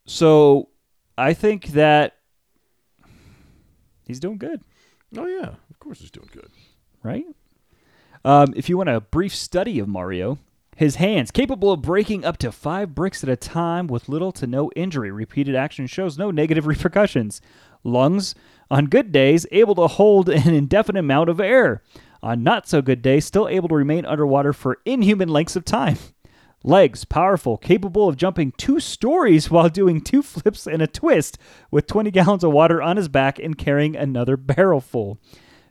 so 0.06 0.70
I 1.18 1.34
think 1.34 1.68
that 1.70 2.16
he's 4.06 4.20
doing 4.20 4.38
good. 4.38 4.62
Oh 5.18 5.26
yeah, 5.26 5.56
of 5.70 5.80
course 5.80 6.00
he's 6.00 6.12
doing 6.12 6.30
good. 6.32 6.50
right? 7.04 7.26
Um, 8.26 8.54
if 8.56 8.68
you 8.70 8.78
want 8.78 8.90
a 8.90 9.00
brief 9.02 9.34
study 9.36 9.80
of 9.80 9.88
Mario, 9.88 10.38
his 10.76 10.96
hands 10.96 11.32
capable 11.32 11.72
of 11.72 11.82
breaking 11.82 12.26
up 12.26 12.38
to 12.38 12.52
five 12.52 12.94
bricks 12.94 13.24
at 13.24 13.30
a 13.30 13.36
time 13.36 13.88
with 13.88 14.10
little 14.10 14.32
to 14.34 14.48
no 14.48 14.70
injury. 14.76 15.12
Repeated 15.12 15.56
action 15.56 15.88
shows 15.88 16.18
no 16.18 16.30
negative 16.32 16.68
repercussions. 16.68 17.42
Lungs, 17.84 18.36
on 18.70 18.86
good 18.88 19.12
days, 19.12 19.46
able 19.52 19.76
to 19.76 19.88
hold 19.88 20.30
an 20.30 20.54
indefinite 20.54 21.00
amount 21.00 21.30
of 21.30 21.40
air. 21.40 21.82
On 22.24 22.44
not 22.44 22.68
so 22.68 22.82
good 22.82 23.02
days, 23.02 23.26
still 23.26 23.48
able 23.48 23.70
to 23.70 23.76
remain 23.76 24.06
underwater 24.06 24.52
for 24.52 24.80
inhuman 24.86 25.30
lengths 25.30 25.56
of 25.56 25.64
time. 25.66 25.98
Legs, 26.64 27.06
powerful, 27.06 27.58
capable 27.58 28.08
of 28.10 28.18
jumping 28.18 28.52
two 28.58 28.80
stories 28.80 29.50
while 29.52 29.70
doing 29.70 30.02
two 30.02 30.22
flips 30.22 30.68
and 30.68 30.82
a 30.82 30.88
twist 30.88 31.38
with 31.72 31.88
20 31.88 32.12
gallons 32.12 32.44
of 32.44 32.52
water 32.52 32.82
on 32.82 32.98
his 32.98 33.08
back 33.08 33.40
and 33.40 33.58
carrying 33.58 33.96
another 33.96 34.38
barrel 34.38 34.82
full. 34.82 35.20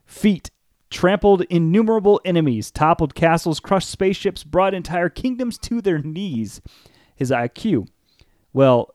Feet, 0.04 0.50
trampled 0.90 1.42
innumerable 1.42 2.20
enemies, 2.24 2.70
toppled 2.70 3.14
castles, 3.14 3.60
crushed 3.60 3.90
spaceships, 3.90 4.44
brought 4.44 4.74
entire 4.74 5.08
kingdoms 5.08 5.58
to 5.58 5.80
their 5.80 5.98
knees. 5.98 6.60
His 7.14 7.30
IQ, 7.30 7.88
well, 8.52 8.94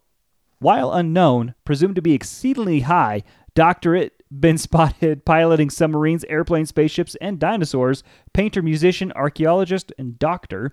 while 0.60 0.94
unknown, 0.94 1.56
presumed 1.66 1.96
to 1.96 2.02
be 2.02 2.14
exceedingly 2.14 2.82
high, 2.82 3.24
doctorate, 3.56 4.14
been 4.32 4.58
spotted 4.60 5.26
piloting 5.26 5.70
submarines, 5.70 6.24
airplanes, 6.26 6.70
spaceships, 6.70 7.16
and 7.20 7.40
dinosaurs, 7.40 8.04
painter, 8.34 8.62
musician, 8.62 9.12
archaeologist, 9.14 9.92
and 9.98 10.18
doctor. 10.18 10.72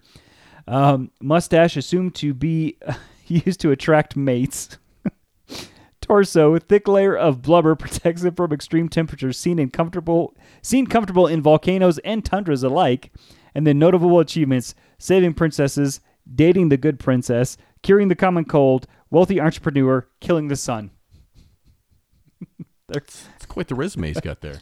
Um, 0.69 1.11
mustache 1.23 1.79
assumed 1.79 2.15
to 2.17 2.35
be 2.35 2.77
used 3.27 3.61
to 3.61 3.71
attract 3.71 4.17
mates. 4.17 4.77
Torso, 6.03 6.59
thick 6.59 6.87
layer 6.87 7.17
of 7.17 7.41
blubber 7.41 7.75
protects 7.77 8.23
it 8.23 8.37
from 8.37 8.53
extreme 8.53 8.91
temperatures 8.91 9.39
seen 9.39 9.59
in 9.59 9.71
comfortable 9.71 10.35
seen 10.61 10.87
comfortable 10.87 11.27
in 11.27 11.41
volcanoes 11.41 11.99
and 12.01 12.25
tundras 12.25 12.63
alike. 12.63 13.11
And 13.55 13.67
then 13.67 13.79
notable 13.79 14.21
achievements: 14.21 14.75
saving 14.99 15.35
princesses, 15.35 16.01
dating 16.33 16.69
the 16.69 16.77
good 16.77 16.99
princess, 17.01 17.57
curing 17.83 18.09
the 18.09 18.15
common 18.15 18.45
cold, 18.45 18.87
wealthy 19.11 19.41
entrepreneur, 19.41 20.07
killing 20.21 20.49
the 20.49 20.57
sun. 20.57 20.91
That's 22.89 23.27
quite 23.49 23.69
the 23.69 23.75
resume 23.75 24.09
he's 24.09 24.21
got 24.21 24.43
there. 24.43 24.61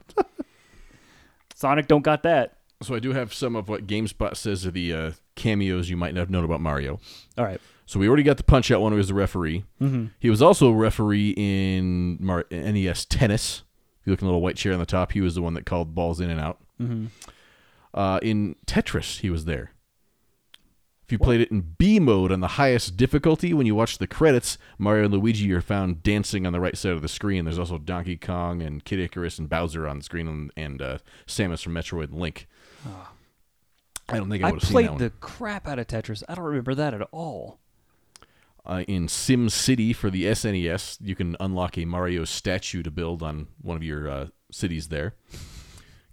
Sonic 1.54 1.88
don't 1.88 2.02
got 2.02 2.22
that. 2.22 2.58
so 2.82 2.94
I 2.94 3.00
do 3.00 3.12
have 3.12 3.34
some 3.34 3.56
of 3.56 3.68
what 3.68 3.86
GameSpot 3.86 4.36
says 4.36 4.66
are 4.66 4.70
the 4.70 4.92
uh, 4.92 5.12
cameos 5.36 5.88
you 5.88 5.96
might 5.96 6.14
not 6.14 6.20
have 6.20 6.30
known 6.30 6.44
about 6.44 6.60
Mario. 6.60 6.98
All 7.38 7.44
right. 7.44 7.60
So 7.86 8.00
we 8.00 8.08
already 8.08 8.24
got 8.24 8.36
the 8.36 8.42
Punch 8.42 8.70
Out 8.70 8.80
one 8.80 8.92
who 8.92 8.98
was 8.98 9.08
the 9.08 9.14
referee. 9.14 9.64
Mm-hmm. 9.80 10.06
He 10.18 10.28
was 10.28 10.42
also 10.42 10.68
a 10.70 10.74
referee 10.74 11.34
in 11.36 12.18
Mar- 12.20 12.46
NES 12.50 13.04
Tennis. 13.04 13.62
If 14.00 14.06
you 14.06 14.12
look 14.12 14.20
in 14.20 14.26
the 14.26 14.32
little 14.32 14.42
white 14.42 14.56
chair 14.56 14.72
on 14.72 14.80
the 14.80 14.86
top, 14.86 15.12
he 15.12 15.20
was 15.20 15.36
the 15.36 15.42
one 15.42 15.54
that 15.54 15.66
called 15.66 15.94
balls 15.94 16.20
in 16.20 16.28
and 16.28 16.40
out. 16.40 16.58
Mm-hmm. 16.80 17.06
Uh, 17.94 18.18
in 18.22 18.56
Tetris, 18.66 19.20
he 19.20 19.30
was 19.30 19.44
there. 19.44 19.70
If 21.04 21.12
you 21.12 21.18
played 21.18 21.40
it 21.40 21.52
in 21.52 21.74
B 21.78 22.00
mode 22.00 22.32
on 22.32 22.40
the 22.40 22.48
highest 22.48 22.96
difficulty, 22.96 23.54
when 23.54 23.64
you 23.64 23.76
watch 23.76 23.98
the 23.98 24.08
credits, 24.08 24.58
Mario 24.76 25.04
and 25.04 25.14
Luigi 25.14 25.52
are 25.52 25.60
found 25.60 26.02
dancing 26.02 26.44
on 26.44 26.52
the 26.52 26.58
right 26.58 26.76
side 26.76 26.92
of 26.92 27.02
the 27.02 27.06
screen. 27.08 27.44
There's 27.44 27.60
also 27.60 27.78
Donkey 27.78 28.16
Kong 28.16 28.60
and 28.60 28.84
Kid 28.84 28.98
Icarus 28.98 29.38
and 29.38 29.48
Bowser 29.48 29.86
on 29.86 29.98
the 29.98 30.04
screen, 30.04 30.26
and, 30.26 30.50
and 30.56 30.82
uh, 30.82 30.98
Samus 31.24 31.62
from 31.62 31.74
Metroid 31.74 32.10
and 32.10 32.18
Link. 32.18 32.48
I 34.08 34.16
don't 34.18 34.30
think 34.30 34.44
I 34.44 34.48
I 34.48 34.52
would 34.52 34.60
have 34.62 34.68
seen 34.68 34.76
that 34.82 34.86
played 34.88 34.98
the 34.98 35.10
crap 35.20 35.66
out 35.66 35.78
of 35.78 35.86
Tetris. 35.88 36.22
I 36.28 36.34
don't 36.34 36.44
remember 36.44 36.74
that 36.74 36.94
at 36.94 37.02
all. 37.10 37.58
uh, 38.64 38.84
in 38.88 39.08
Sim 39.08 39.48
City 39.48 39.92
for 39.92 40.10
the 40.10 40.24
SNES, 40.24 40.98
you 41.00 41.14
can 41.14 41.36
unlock 41.40 41.76
a 41.78 41.84
Mario 41.84 42.24
statue 42.24 42.82
to 42.82 42.90
build 42.90 43.22
on 43.22 43.46
one 43.62 43.76
of 43.76 43.82
your 43.82 44.08
uh, 44.08 44.26
cities 44.50 44.88
there. 44.88 45.14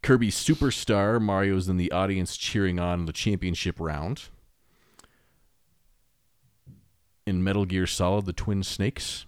Kirby 0.01 0.29
Superstar, 0.31 1.21
Mario's 1.21 1.69
in 1.69 1.77
the 1.77 1.91
audience 1.91 2.35
cheering 2.35 2.79
on 2.79 3.05
the 3.05 3.13
championship 3.13 3.79
round. 3.79 4.23
In 7.25 7.43
Metal 7.43 7.65
Gear 7.65 7.87
Solid, 7.87 8.25
the 8.25 8.33
Twin 8.33 8.63
Snakes. 8.63 9.25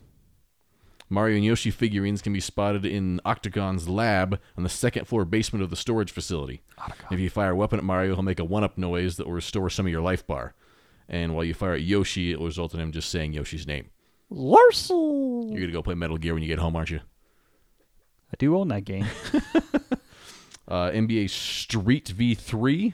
Mario 1.10 1.36
and 1.36 1.46
Yoshi 1.46 1.72
figurines 1.72 2.22
can 2.22 2.34
be 2.34 2.40
spotted 2.40 2.86
in 2.86 3.22
Otacon's 3.26 3.88
lab 3.88 4.40
on 4.58 4.64
the 4.64 4.70
second 4.70 5.06
floor 5.06 5.24
basement 5.26 5.64
of 5.64 5.70
the 5.70 5.76
storage 5.76 6.12
facility. 6.12 6.62
If 7.12 7.20
you 7.20 7.30
fire 7.30 7.52
a 7.52 7.56
weapon 7.56 7.78
at 7.80 7.86
Mario, 7.86 8.16
he'll 8.16 8.24
make 8.24 8.40
a 8.40 8.44
one 8.44 8.64
up 8.64 8.78
noise 8.78 9.18
that 9.18 9.28
will 9.28 9.34
restore 9.34 9.70
some 9.70 9.86
of 9.86 9.92
your 9.92 10.02
life 10.02 10.26
bar. 10.26 10.56
And 11.08 11.36
while 11.36 11.44
you 11.44 11.54
fire 11.54 11.74
at 11.74 11.84
Yoshi, 11.84 12.32
it 12.32 12.40
will 12.40 12.48
result 12.48 12.74
in 12.74 12.80
him 12.80 12.92
just 12.92 13.10
saying 13.10 13.34
Yoshi's 13.34 13.68
name. 13.68 13.90
Larson. 14.32 15.50
You're 15.50 15.60
going 15.60 15.68
to 15.68 15.72
go 15.74 15.84
play 15.84 15.94
Metal 15.94 16.18
Gear 16.18 16.34
when 16.34 16.42
you 16.42 16.50
get 16.50 16.58
home, 16.58 16.76
aren't 16.76 16.90
you? 16.90 17.02
I 18.34 18.36
do 18.40 18.58
own 18.58 18.70
that 18.70 18.86
game. 18.86 19.06
Uh, 20.68 20.90
NBA 20.92 21.30
Street 21.30 22.12
V3. 22.16 22.94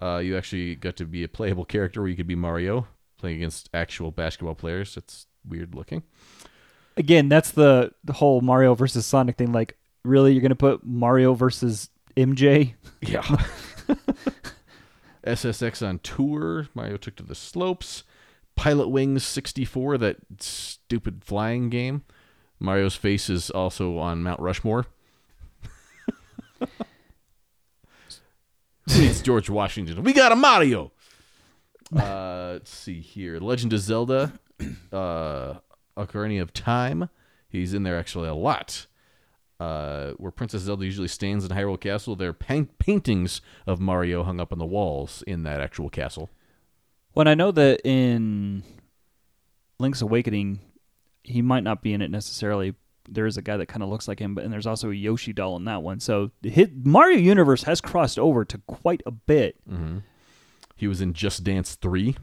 Uh, 0.00 0.18
you 0.18 0.36
actually 0.36 0.74
got 0.76 0.96
to 0.96 1.04
be 1.04 1.24
a 1.24 1.28
playable 1.28 1.64
character 1.64 2.00
where 2.00 2.08
you 2.08 2.16
could 2.16 2.26
be 2.26 2.34
Mario 2.36 2.86
playing 3.18 3.36
against 3.36 3.68
actual 3.74 4.10
basketball 4.10 4.54
players. 4.54 4.94
That's 4.94 5.26
weird 5.46 5.74
looking. 5.74 6.02
Again, 6.96 7.28
that's 7.28 7.50
the, 7.50 7.92
the 8.04 8.12
whole 8.12 8.40
Mario 8.40 8.74
versus 8.74 9.04
Sonic 9.04 9.36
thing. 9.36 9.52
Like, 9.52 9.76
really, 10.04 10.32
you're 10.32 10.42
gonna 10.42 10.54
put 10.54 10.84
Mario 10.84 11.34
versus 11.34 11.90
MJ? 12.16 12.74
Yeah. 13.00 13.22
SSX 15.26 15.86
on 15.86 15.98
tour. 16.00 16.68
Mario 16.74 16.96
took 16.96 17.16
to 17.16 17.22
the 17.22 17.34
slopes. 17.34 18.04
Pilot 18.56 18.88
Wings 18.88 19.24
64, 19.24 19.98
that 19.98 20.16
stupid 20.38 21.24
flying 21.24 21.70
game. 21.70 22.04
Mario's 22.60 22.94
face 22.94 23.28
is 23.28 23.50
also 23.50 23.98
on 23.98 24.22
Mount 24.22 24.40
Rushmore. 24.40 24.86
it's 28.86 29.22
George 29.22 29.50
Washington. 29.50 30.04
We 30.04 30.12
got 30.12 30.30
a 30.30 30.36
Mario. 30.36 30.92
Uh, 31.94 32.52
let's 32.54 32.70
see 32.70 33.00
here. 33.00 33.40
Legend 33.40 33.72
of 33.72 33.80
Zelda, 33.80 34.32
uh, 34.92 35.54
Ocarina 35.96 36.42
of 36.42 36.52
Time. 36.52 37.08
He's 37.48 37.74
in 37.74 37.82
there 37.82 37.98
actually 37.98 38.28
a 38.28 38.34
lot. 38.34 38.86
Uh, 39.60 40.10
where 40.16 40.32
Princess 40.32 40.62
Zelda 40.62 40.84
usually 40.84 41.08
stands 41.08 41.44
in 41.44 41.50
Hyrule 41.52 41.80
Castle, 41.80 42.16
there 42.16 42.30
are 42.30 42.34
paint- 42.34 42.76
paintings 42.78 43.40
of 43.66 43.80
Mario 43.80 44.24
hung 44.24 44.40
up 44.40 44.52
on 44.52 44.58
the 44.58 44.66
walls 44.66 45.22
in 45.26 45.44
that 45.44 45.60
actual 45.60 45.88
castle. 45.88 46.28
When 47.12 47.28
I 47.28 47.34
know 47.34 47.52
that 47.52 47.80
in 47.84 48.64
Link's 49.78 50.02
Awakening, 50.02 50.60
he 51.22 51.40
might 51.40 51.62
not 51.62 51.82
be 51.82 51.92
in 51.94 52.02
it 52.02 52.10
necessarily. 52.10 52.74
There 53.08 53.26
is 53.26 53.36
a 53.36 53.42
guy 53.42 53.56
that 53.56 53.66
kind 53.66 53.82
of 53.82 53.88
looks 53.88 54.08
like 54.08 54.18
him, 54.18 54.34
but 54.34 54.44
and 54.44 54.52
there's 54.52 54.66
also 54.66 54.90
a 54.90 54.94
Yoshi 54.94 55.32
doll 55.32 55.56
in 55.56 55.64
that 55.66 55.82
one. 55.82 56.00
So 56.00 56.32
hit, 56.42 56.84
Mario 56.84 57.18
Universe 57.18 57.62
has 57.62 57.80
crossed 57.80 58.18
over 58.18 58.44
to 58.44 58.58
quite 58.66 59.02
a 59.06 59.10
bit. 59.12 59.56
He 60.74 60.88
was 60.88 61.00
in 61.00 61.12
Just 61.12 61.44
Dance 61.44 61.76
3. 61.76 62.16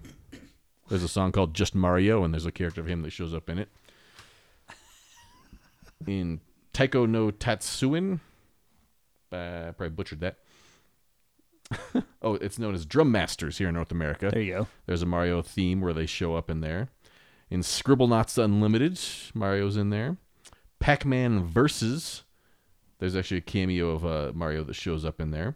There's 0.91 1.03
a 1.03 1.07
song 1.07 1.31
called 1.31 1.53
Just 1.53 1.73
Mario, 1.73 2.25
and 2.25 2.33
there's 2.33 2.45
a 2.45 2.51
character 2.51 2.81
of 2.81 2.87
him 2.87 3.01
that 3.03 3.11
shows 3.11 3.33
up 3.33 3.49
in 3.49 3.57
it. 3.59 3.69
In 6.05 6.41
Taiko 6.73 7.05
no 7.05 7.31
Tatsuin, 7.31 8.19
uh, 9.31 9.71
probably 9.71 9.87
butchered 9.87 10.19
that. 10.19 10.39
oh, 12.21 12.33
it's 12.33 12.59
known 12.59 12.75
as 12.75 12.85
Drum 12.85 13.09
Masters 13.09 13.57
here 13.57 13.69
in 13.69 13.75
North 13.75 13.93
America. 13.93 14.31
There 14.33 14.41
you 14.41 14.53
go. 14.53 14.67
There's 14.85 15.01
a 15.01 15.05
Mario 15.05 15.41
theme 15.41 15.79
where 15.79 15.93
they 15.93 16.05
show 16.05 16.35
up 16.35 16.49
in 16.49 16.59
there. 16.59 16.89
In 17.49 17.61
Scribblenauts 17.61 18.37
Unlimited, 18.37 18.99
Mario's 19.33 19.77
in 19.77 19.91
there. 19.91 20.17
Pac-Man 20.81 21.45
Versus, 21.45 22.23
there's 22.99 23.15
actually 23.15 23.37
a 23.37 23.41
cameo 23.41 23.91
of 23.91 24.05
uh, 24.05 24.33
Mario 24.35 24.65
that 24.65 24.73
shows 24.73 25.05
up 25.05 25.21
in 25.21 25.31
there. 25.31 25.55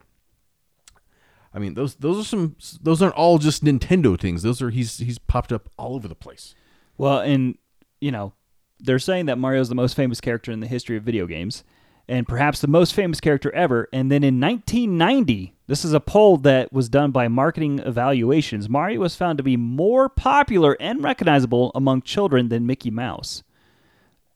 I 1.55 1.59
mean, 1.59 1.73
those 1.73 1.95
those 1.95 2.19
are 2.19 2.23
some 2.25 2.55
those 2.81 3.01
aren't 3.01 3.15
all 3.15 3.37
just 3.37 3.63
Nintendo 3.63 4.19
things. 4.19 4.43
Those 4.43 4.61
are 4.61 4.69
he's 4.69 4.97
he's 4.97 5.17
popped 5.17 5.53
up 5.53 5.69
all 5.77 5.95
over 5.95 6.07
the 6.07 6.15
place. 6.15 6.53
Well, 6.97 7.19
and 7.19 7.57
you 8.01 8.11
know, 8.11 8.33
they're 8.79 8.99
saying 8.99 9.27
that 9.27 9.37
Mario's 9.37 9.69
the 9.69 9.75
most 9.75 9.95
famous 9.95 10.19
character 10.19 10.51
in 10.51 10.59
the 10.59 10.67
history 10.67 10.97
of 10.97 11.03
video 11.03 11.25
games, 11.27 11.63
and 12.09 12.27
perhaps 12.27 12.59
the 12.59 12.67
most 12.67 12.93
famous 12.93 13.21
character 13.21 13.53
ever. 13.55 13.87
And 13.93 14.11
then 14.11 14.21
in 14.23 14.39
1990, 14.41 15.55
this 15.67 15.85
is 15.85 15.93
a 15.93 16.01
poll 16.01 16.35
that 16.37 16.73
was 16.73 16.89
done 16.89 17.11
by 17.11 17.29
Marketing 17.29 17.79
Evaluations. 17.79 18.67
Mario 18.67 18.99
was 18.99 19.15
found 19.15 19.37
to 19.37 19.43
be 19.43 19.55
more 19.55 20.09
popular 20.09 20.75
and 20.81 21.01
recognizable 21.01 21.71
among 21.73 22.01
children 22.01 22.49
than 22.49 22.65
Mickey 22.67 22.91
Mouse. 22.91 23.43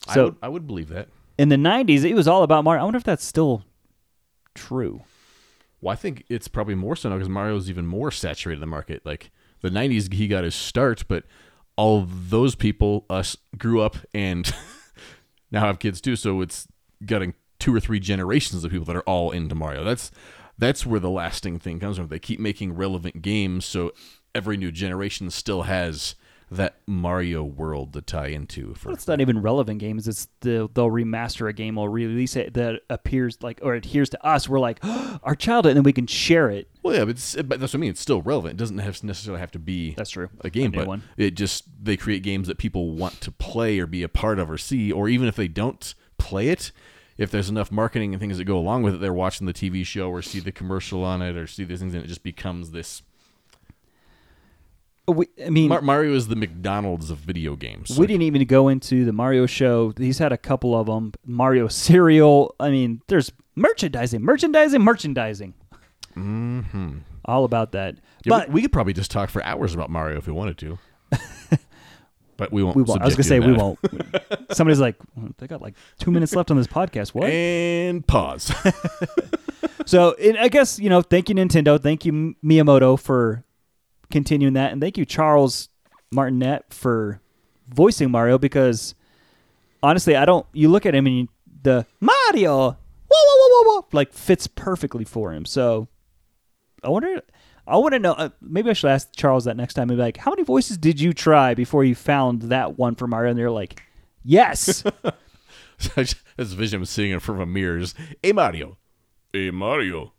I 0.08 0.14
So 0.14 0.24
would, 0.24 0.36
I 0.42 0.48
would 0.48 0.66
believe 0.66 0.88
that. 0.88 1.08
in 1.36 1.50
the 1.50 1.56
90s, 1.56 2.02
it 2.04 2.14
was 2.14 2.26
all 2.26 2.42
about 2.42 2.64
Mario. 2.64 2.80
I 2.80 2.84
wonder 2.84 2.96
if 2.96 3.04
that's 3.04 3.24
still 3.24 3.62
true. 4.54 5.02
Well, 5.80 5.92
I 5.92 5.96
think 5.96 6.24
it's 6.28 6.48
probably 6.48 6.74
more 6.74 6.96
so 6.96 7.08
now 7.08 7.16
because 7.16 7.28
Mario's 7.28 7.70
even 7.70 7.86
more 7.86 8.10
saturated 8.10 8.58
in 8.58 8.60
the 8.60 8.66
market. 8.66 9.04
Like 9.04 9.30
the 9.62 9.70
'90s, 9.70 10.12
he 10.12 10.28
got 10.28 10.44
his 10.44 10.54
start, 10.54 11.04
but 11.08 11.24
all 11.76 12.06
those 12.06 12.54
people, 12.54 13.06
us, 13.08 13.36
grew 13.56 13.80
up 13.80 13.96
and 14.12 14.52
now 15.50 15.60
have 15.60 15.78
kids 15.78 16.00
too. 16.00 16.16
So 16.16 16.40
it's 16.42 16.68
getting 17.04 17.34
two 17.58 17.74
or 17.74 17.80
three 17.80 18.00
generations 18.00 18.64
of 18.64 18.70
people 18.70 18.86
that 18.86 18.96
are 18.96 19.02
all 19.02 19.30
into 19.30 19.54
Mario. 19.54 19.84
That's 19.84 20.10
that's 20.58 20.84
where 20.84 21.00
the 21.00 21.10
lasting 21.10 21.58
thing 21.58 21.80
comes 21.80 21.96
from. 21.96 22.08
They 22.08 22.18
keep 22.18 22.38
making 22.38 22.74
relevant 22.74 23.22
games, 23.22 23.64
so 23.64 23.92
every 24.34 24.56
new 24.56 24.70
generation 24.70 25.30
still 25.30 25.62
has 25.62 26.14
that 26.50 26.78
Mario 26.86 27.44
world 27.44 27.92
to 27.92 28.00
tie 28.00 28.26
into. 28.26 28.74
For 28.74 28.88
Well, 28.88 28.94
it's 28.94 29.06
not 29.06 29.20
even 29.20 29.40
relevant 29.40 29.78
games. 29.78 30.08
It's 30.08 30.26
the, 30.40 30.68
they'll 30.74 30.90
remaster 30.90 31.48
a 31.48 31.52
game 31.52 31.78
or 31.78 31.88
release 31.88 32.34
it 32.34 32.54
that 32.54 32.80
appears 32.90 33.38
like 33.40 33.60
or 33.62 33.74
adheres 33.74 34.10
to 34.10 34.26
us. 34.26 34.48
We're 34.48 34.58
like 34.58 34.78
our 34.84 35.36
childhood, 35.36 35.70
and 35.70 35.76
then 35.78 35.84
we 35.84 35.92
can 35.92 36.06
share 36.06 36.50
it. 36.50 36.68
well, 36.82 36.94
yeah, 36.94 37.04
but, 37.04 37.10
it's, 37.10 37.36
but 37.36 37.60
that's 37.60 37.72
what 37.72 37.78
I 37.78 37.80
mean. 37.80 37.90
It's 37.90 38.00
still 38.00 38.22
relevant. 38.22 38.54
It 38.54 38.56
doesn't 38.56 38.78
have 38.78 39.02
necessarily 39.04 39.40
have 39.40 39.52
to 39.52 39.58
be 39.58 39.94
That's 39.94 40.10
true. 40.10 40.28
a 40.40 40.50
game, 40.50 40.72
new 40.72 40.78
but 40.78 40.86
one. 40.88 41.02
it 41.16 41.32
just 41.32 41.64
they 41.82 41.96
create 41.96 42.22
games 42.22 42.48
that 42.48 42.58
people 42.58 42.90
want 42.92 43.20
to 43.20 43.30
play 43.30 43.78
or 43.78 43.86
be 43.86 44.02
a 44.02 44.08
part 44.08 44.38
of 44.38 44.50
or 44.50 44.58
see, 44.58 44.90
or 44.90 45.08
even 45.08 45.28
if 45.28 45.36
they 45.36 45.48
don't 45.48 45.94
play 46.18 46.48
it, 46.48 46.72
if 47.16 47.30
there's 47.30 47.48
enough 47.50 47.70
marketing 47.70 48.12
and 48.12 48.20
things 48.20 48.38
that 48.38 48.44
go 48.44 48.58
along 48.58 48.82
with 48.82 48.94
it, 48.94 49.00
they're 49.00 49.12
watching 49.12 49.46
the 49.46 49.52
TV 49.52 49.84
show 49.84 50.10
or 50.10 50.22
see 50.22 50.40
the 50.40 50.50
commercial 50.50 51.04
on 51.04 51.22
it 51.22 51.36
or 51.36 51.46
see 51.46 51.64
these 51.64 51.78
things, 51.80 51.94
and 51.94 52.02
it 52.02 52.08
just 52.08 52.22
becomes 52.22 52.72
this. 52.72 53.02
We, 55.10 55.26
I 55.44 55.50
mean, 55.50 55.68
Mar- 55.68 55.82
Mario 55.82 56.14
is 56.14 56.28
the 56.28 56.36
McDonald's 56.36 57.10
of 57.10 57.18
video 57.18 57.56
games. 57.56 57.98
we 57.98 58.06
didn't 58.06 58.22
even 58.22 58.44
go 58.44 58.68
into 58.68 59.04
the 59.04 59.12
Mario 59.12 59.46
show. 59.46 59.92
He's 59.96 60.18
had 60.18 60.32
a 60.32 60.38
couple 60.38 60.78
of 60.78 60.86
them. 60.86 61.12
Mario 61.24 61.68
cereal. 61.68 62.54
I 62.60 62.70
mean, 62.70 63.02
there's 63.08 63.32
merchandising, 63.56 64.22
merchandising, 64.22 64.80
merchandising. 64.80 65.54
Mm-hmm. 66.16 66.98
All 67.24 67.44
about 67.44 67.72
that. 67.72 67.96
Yeah, 68.24 68.30
but 68.30 68.50
we, 68.50 68.62
could 68.62 68.72
probably 68.72 68.92
just 68.92 69.10
talk 69.10 69.30
for 69.30 69.42
hours 69.44 69.74
about 69.74 69.90
Mario 69.90 70.18
if 70.18 70.26
we 70.26 70.32
wanted 70.32 70.58
to. 70.58 70.78
but 72.36 72.52
we 72.52 72.62
won't. 72.62 72.76
we 72.76 72.82
won't. 72.82 73.02
I 73.02 73.04
was 73.04 73.14
gonna 73.14 73.24
say 73.24 73.40
we 73.40 73.52
won't. 73.52 73.78
Somebody's 74.52 74.80
like, 74.80 74.96
"Oh, 75.18 75.28
they 75.38 75.46
got 75.46 75.60
like 75.60 75.74
two 75.98 76.10
minutes 76.10 76.34
left 76.34 76.50
on 76.50 76.56
this 76.56 76.66
podcast. 76.66 77.10
What? 77.10 77.28
And 77.28 78.06
pause. 78.06 78.52
So 79.90 80.14
and 80.22 80.38
I 80.38 80.46
guess 80.46 80.78
you 80.78 80.88
know, 80.88 81.02
thank 81.02 81.28
you 81.28 81.34
Nintendo, 81.34 81.82
thank 81.82 82.04
you 82.04 82.36
Miyamoto 82.44 82.96
for 82.96 83.42
continuing 84.10 84.54
that, 84.54 84.72
and 84.72 84.80
thank 84.80 84.98
you 84.98 85.04
Charles 85.04 85.68
Martinet 86.12 86.64
for 86.72 87.20
voicing 87.68 88.10
Mario 88.10 88.38
because 88.38 88.94
honestly, 89.82 90.16
I 90.16 90.24
don't. 90.24 90.46
You 90.52 90.68
look 90.68 90.86
at 90.86 90.94
him 90.94 91.06
and 91.06 91.16
you, 91.18 91.28
the 91.62 91.86
Mario, 92.00 92.56
whoa, 92.56 92.76
whoa, 93.10 93.10
whoa, 93.10 93.62
whoa, 93.62 93.80
whoa, 93.80 93.86
like 93.92 94.12
fits 94.12 94.46
perfectly 94.46 95.04
for 95.04 95.32
him. 95.32 95.44
So 95.44 95.88
I 96.82 96.88
wonder. 96.88 97.22
I 97.66 97.76
want 97.76 97.92
to 97.92 97.98
know. 98.00 98.12
Uh, 98.14 98.30
maybe 98.40 98.70
I 98.70 98.72
should 98.72 98.90
ask 98.90 99.14
Charles 99.14 99.44
that 99.44 99.56
next 99.56 99.74
time. 99.74 99.88
Maybe 99.88 100.00
like, 100.00 100.16
how 100.16 100.32
many 100.32 100.42
voices 100.42 100.76
did 100.76 101.00
you 101.00 101.12
try 101.12 101.54
before 101.54 101.84
you 101.84 101.94
found 101.94 102.42
that 102.42 102.78
one 102.78 102.96
for 102.96 103.06
Mario? 103.06 103.30
And 103.30 103.38
they're 103.38 103.50
like, 103.50 103.80
yes. 104.24 104.82
I 105.04 106.02
just- 106.02 106.16
This 106.36 106.52
vision 106.52 106.80
was 106.80 106.90
sitting 106.90 107.12
in 107.12 107.20
front 107.20 107.40
of 107.40 107.48
a 107.48 107.50
mirror. 107.50 107.78
Just, 107.78 107.96
hey 108.22 108.32
Mario. 108.32 108.76
Hey 109.32 109.50
Mario. 109.52 110.12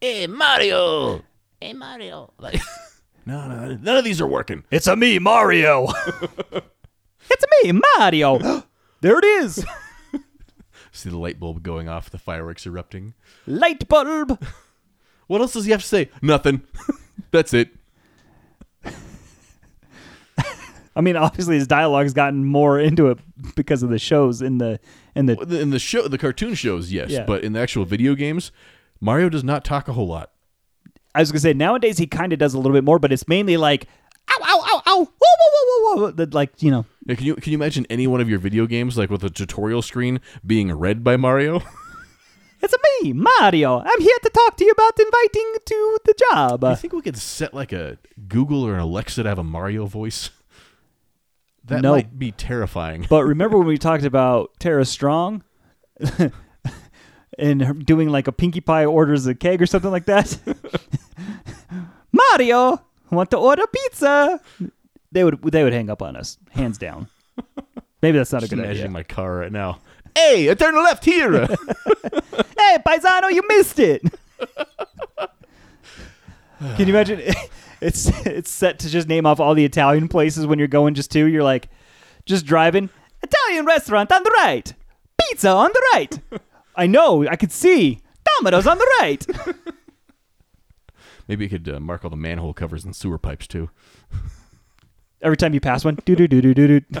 Hey 0.00 0.26
Mario. 0.26 1.22
Hey 1.60 1.72
Mario. 1.74 2.32
Like, 2.38 2.60
no, 3.26 3.46
no, 3.48 3.74
none 3.74 3.96
of 3.96 4.04
these 4.04 4.20
are 4.20 4.26
working. 4.26 4.64
It's 4.70 4.86
a 4.86 4.96
me, 4.96 5.18
Mario. 5.18 5.88
it's 7.30 7.44
a 7.44 7.64
me, 7.64 7.80
Mario. 7.98 8.38
there 9.00 9.18
it 9.18 9.24
is. 9.24 9.64
See 10.92 11.10
the 11.10 11.18
light 11.18 11.38
bulb 11.38 11.62
going 11.62 11.88
off, 11.88 12.08
the 12.08 12.18
fireworks 12.18 12.66
erupting. 12.66 13.14
Light 13.46 13.86
bulb. 13.88 14.42
What 15.28 15.40
else 15.40 15.54
does 15.54 15.64
he 15.64 15.72
have 15.72 15.80
to 15.80 15.86
say? 15.88 16.08
Nothing. 16.22 16.62
That's 17.32 17.52
it. 17.52 17.70
I 20.94 21.00
mean, 21.02 21.16
obviously 21.16 21.56
his 21.56 21.66
dialogue's 21.66 22.14
gotten 22.14 22.44
more 22.44 22.78
into 22.78 23.08
it 23.08 23.18
because 23.56 23.82
of 23.82 23.90
the 23.90 23.98
shows 23.98 24.40
in 24.40 24.58
the 24.58 24.78
in 25.16 25.26
the. 25.26 25.36
In 25.60 25.70
the 25.70 25.78
show, 25.80 26.06
the 26.08 26.16
cartoon 26.16 26.54
shows, 26.54 26.92
yes, 26.92 27.10
Yeah. 27.10 27.24
but 27.26 27.42
in 27.42 27.52
the 27.52 27.60
actual 27.60 27.84
video 27.84 28.14
games, 28.14 28.52
Mario 29.00 29.28
does 29.28 29.42
not 29.44 29.64
talk 29.64 29.88
a 29.88 29.92
whole 29.92 30.06
lot. 30.06 30.30
I 31.16 31.20
was 31.20 31.32
gonna 31.32 31.40
say 31.40 31.54
nowadays 31.54 31.98
he 31.98 32.06
kind 32.06 32.32
of 32.32 32.38
does 32.38 32.54
a 32.54 32.58
little 32.58 32.72
bit 32.72 32.84
more, 32.84 32.98
but 32.98 33.10
it's 33.12 33.26
mainly 33.26 33.56
like 33.56 33.88
ow 34.30 34.38
ow 34.42 34.60
ow 34.68 34.82
ow 34.86 34.98
whoa 35.04 35.04
whoa 35.18 35.94
whoa 35.94 35.96
whoa 36.06 36.12
whoa. 36.12 36.26
Like 36.32 36.62
you 36.62 36.70
know 36.70 36.84
Yeah, 37.06 37.14
can 37.16 37.24
you 37.26 37.34
can 37.36 37.52
you 37.52 37.58
imagine 37.58 37.86
any 37.90 38.06
one 38.06 38.20
of 38.20 38.28
your 38.28 38.38
video 38.38 38.66
games 38.66 38.96
like 38.98 39.10
with 39.10 39.24
a 39.24 39.30
tutorial 39.30 39.82
screen 39.82 40.20
being 40.44 40.70
read 40.72 41.02
by 41.02 41.16
Mario? 41.16 41.62
it's 42.62 42.74
a 42.74 42.78
me 43.02 43.12
Mario. 43.14 43.78
I'm 43.80 44.00
here 44.00 44.18
to 44.24 44.30
talk 44.30 44.56
to 44.58 44.64
you 44.64 44.70
about 44.72 44.98
inviting 45.00 45.54
to 45.64 45.98
the 46.04 46.14
job. 46.30 46.64
I 46.64 46.74
think 46.74 46.92
we 46.92 47.00
could 47.02 47.16
set 47.16 47.54
like 47.54 47.72
a 47.72 47.98
Google 48.28 48.62
or 48.64 48.74
an 48.74 48.80
Alexa 48.80 49.22
to 49.22 49.28
have 49.28 49.38
a 49.38 49.44
Mario 49.44 49.86
voice. 49.86 50.30
That 51.64 51.82
No. 51.82 51.92
might 51.92 52.16
be 52.18 52.30
terrifying. 52.30 53.06
But 53.10 53.24
remember 53.24 53.58
when 53.58 53.66
we 53.66 53.76
talked 53.78 54.04
about 54.04 54.52
Tara 54.60 54.84
Strong 54.84 55.42
and 57.38 57.62
her 57.62 57.72
doing 57.74 58.08
like 58.08 58.28
a 58.28 58.32
Pinkie 58.32 58.60
Pie 58.60 58.84
orders 58.84 59.26
a 59.26 59.34
keg 59.34 59.60
or 59.60 59.66
something 59.66 59.90
like 59.90 60.04
that? 60.06 60.38
Mario, 62.32 62.80
want 63.10 63.30
to 63.30 63.36
order 63.38 63.62
pizza? 63.66 64.40
They 65.12 65.24
would 65.24 65.40
they 65.42 65.64
would 65.64 65.72
hang 65.72 65.90
up 65.90 66.02
on 66.02 66.16
us, 66.16 66.38
hands 66.50 66.78
down. 66.78 67.08
Maybe 68.02 68.18
that's 68.18 68.32
not 68.32 68.38
a 68.38 68.46
Just 68.46 68.50
good 68.50 68.58
imagining 68.60 68.84
idea. 68.86 68.90
my 68.92 69.02
car 69.02 69.36
right 69.36 69.52
now. 69.52 69.78
Hey, 70.14 70.54
turn 70.54 70.74
left 70.76 71.04
here. 71.04 71.46
Hey, 72.58 72.78
paisano, 72.84 73.28
you 73.28 73.42
missed 73.48 73.78
it. 73.78 74.02
Can 76.76 76.86
you 76.88 76.94
imagine? 76.94 77.22
It's 77.82 78.06
it's 78.26 78.50
set 78.50 78.78
to 78.80 78.88
just 78.88 79.06
name 79.06 79.26
off 79.26 79.38
all 79.38 79.54
the 79.54 79.64
Italian 79.66 80.08
places 80.08 80.46
when 80.46 80.58
you're 80.58 80.66
going 80.66 80.94
just 80.94 81.10
to. 81.10 81.26
You're 81.26 81.42
like, 81.44 81.68
just 82.24 82.46
driving. 82.46 82.88
Italian 83.22 83.66
restaurant 83.66 84.10
on 84.10 84.22
the 84.22 84.30
right. 84.30 84.72
Pizza 85.20 85.50
on 85.50 85.70
the 85.74 85.82
right. 85.92 86.18
I 86.74 86.86
know. 86.86 87.26
I 87.28 87.36
could 87.36 87.52
see. 87.52 88.00
Domino's 88.38 88.66
on 88.66 88.78
the 88.78 88.96
right. 89.00 89.26
Maybe 91.28 91.44
you 91.44 91.50
could 91.50 91.68
uh, 91.68 91.80
mark 91.80 92.04
all 92.04 92.10
the 92.10 92.16
manhole 92.16 92.54
covers 92.54 92.84
and 92.84 92.94
sewer 92.94 93.18
pipes 93.18 93.46
too. 93.46 93.70
Every 95.22 95.36
time 95.36 95.54
you 95.54 95.60
pass 95.60 95.84
one, 95.84 95.98
do 96.04 96.14
do 96.14 96.28
do 96.28 96.40
do 96.40 96.54
do 96.54 96.80
do. 96.80 97.00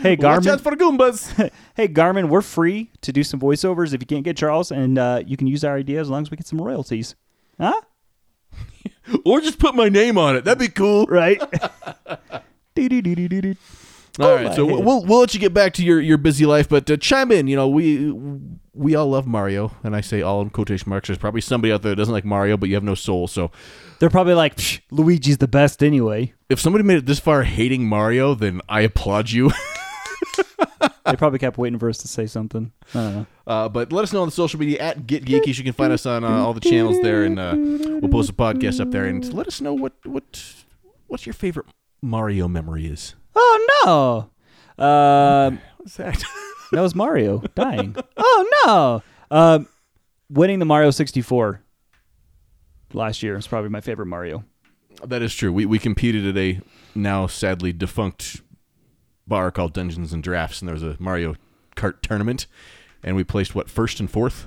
Hey 0.00 0.14
Watch 0.14 0.46
out 0.46 0.60
Garmin, 0.60 0.60
for 0.60 0.76
Goombas. 0.76 1.50
hey 1.74 1.88
Garmin, 1.88 2.28
we're 2.28 2.40
free 2.40 2.92
to 3.00 3.12
do 3.12 3.24
some 3.24 3.40
voiceovers 3.40 3.92
if 3.92 4.00
you 4.00 4.06
can't 4.06 4.22
get 4.22 4.36
Charles, 4.36 4.70
and 4.70 4.96
uh, 4.96 5.22
you 5.26 5.36
can 5.36 5.48
use 5.48 5.64
our 5.64 5.74
idea 5.76 6.00
as 6.00 6.08
long 6.08 6.22
as 6.22 6.30
we 6.30 6.36
get 6.36 6.46
some 6.46 6.60
royalties. 6.60 7.16
Huh? 7.58 7.80
or 9.24 9.40
just 9.40 9.58
put 9.58 9.74
my 9.74 9.88
name 9.88 10.16
on 10.16 10.36
it. 10.36 10.44
That'd 10.44 10.60
be 10.60 10.68
cool. 10.68 11.06
Right? 11.06 11.42
do 12.76 12.88
do 12.88 13.02
do 13.02 13.14
do 13.16 13.28
do 13.28 13.40
do. 13.40 13.54
All 14.18 14.34
right, 14.34 14.54
so 14.54 14.66
head. 14.66 14.84
we'll 14.84 15.04
we'll 15.04 15.20
let 15.20 15.34
you 15.34 15.40
get 15.40 15.54
back 15.54 15.74
to 15.74 15.84
your, 15.84 16.00
your 16.00 16.18
busy 16.18 16.44
life, 16.46 16.68
but 16.68 16.90
uh, 16.90 16.96
chime 16.96 17.30
in. 17.30 17.46
You 17.46 17.56
know, 17.56 17.68
we 17.68 18.12
we 18.74 18.94
all 18.94 19.08
love 19.08 19.26
Mario, 19.26 19.72
and 19.82 19.94
I 19.94 20.00
say 20.00 20.22
all 20.22 20.42
in 20.42 20.50
quotation 20.50 20.90
marks. 20.90 21.08
There's 21.08 21.18
probably 21.18 21.40
somebody 21.40 21.72
out 21.72 21.82
there 21.82 21.90
that 21.92 21.96
doesn't 21.96 22.12
like 22.14 22.24
Mario, 22.24 22.56
but 22.56 22.68
you 22.68 22.74
have 22.74 22.84
no 22.84 22.94
soul. 22.94 23.28
So 23.28 23.50
They're 24.00 24.10
probably 24.10 24.34
like, 24.34 24.56
"Psh, 24.56 24.80
Luigi's 24.90 25.38
the 25.38 25.48
best 25.48 25.82
anyway. 25.82 26.34
if 26.48 26.58
somebody 26.60 26.84
made 26.84 26.98
it 26.98 27.06
this 27.06 27.20
far 27.20 27.44
hating 27.44 27.88
Mario, 27.88 28.34
then 28.34 28.60
I 28.68 28.80
applaud 28.82 29.30
you. 29.30 29.52
They 31.04 31.16
probably 31.16 31.38
kept 31.38 31.56
waiting 31.56 31.78
for 31.78 31.88
us 31.88 31.96
to 31.98 32.08
say 32.08 32.26
something. 32.26 32.70
I 32.94 32.98
don't 32.98 33.14
know. 33.14 33.26
Uh, 33.46 33.68
but 33.70 33.92
let 33.92 34.02
us 34.02 34.12
know 34.12 34.20
on 34.20 34.28
the 34.28 34.32
social 34.32 34.60
media 34.60 34.78
at 34.78 35.06
Get 35.06 35.24
Geekies. 35.24 35.56
You 35.56 35.64
can 35.64 35.72
find 35.72 35.90
us 35.90 36.04
on 36.04 36.22
uh, 36.22 36.28
all 36.28 36.52
the 36.52 36.60
channels 36.60 37.00
there, 37.02 37.24
and 37.24 37.38
uh, 37.38 37.54
we'll 37.56 38.10
post 38.10 38.28
a 38.28 38.34
podcast 38.34 38.78
up 38.78 38.90
there. 38.90 39.06
And 39.06 39.32
let 39.32 39.46
us 39.46 39.60
know 39.62 39.72
what 39.72 39.94
what 40.04 40.54
what 41.06 41.24
your 41.24 41.32
favorite 41.32 41.64
Mario 42.02 42.46
memory 42.46 42.86
is. 42.86 43.14
Oh 43.34 44.30
no! 44.78 44.84
Um, 44.84 45.60
What's 45.78 45.96
that? 45.96 46.22
that 46.72 46.80
was 46.80 46.94
Mario 46.94 47.42
dying. 47.54 47.96
Oh 48.16 49.02
no! 49.30 49.36
Um, 49.36 49.68
winning 50.30 50.58
the 50.58 50.64
Mario 50.64 50.90
64 50.90 51.60
last 52.92 53.22
year 53.22 53.36
is 53.36 53.46
probably 53.46 53.70
my 53.70 53.80
favorite 53.80 54.06
Mario. 54.06 54.44
that 55.04 55.22
is 55.22 55.34
true. 55.34 55.52
We 55.52 55.66
we 55.66 55.78
competed 55.78 56.26
at 56.26 56.36
a 56.36 56.60
now 56.94 57.26
sadly 57.26 57.72
defunct 57.72 58.40
bar 59.26 59.50
called 59.50 59.72
Dungeons 59.74 60.12
and 60.12 60.22
Drafts, 60.22 60.60
and 60.60 60.68
there 60.68 60.74
was 60.74 60.82
a 60.82 60.96
Mario 60.98 61.34
Kart 61.76 62.00
tournament, 62.02 62.46
and 63.04 63.14
we 63.16 63.24
placed 63.24 63.54
what 63.54 63.68
first 63.70 64.00
and 64.00 64.10
fourth, 64.10 64.46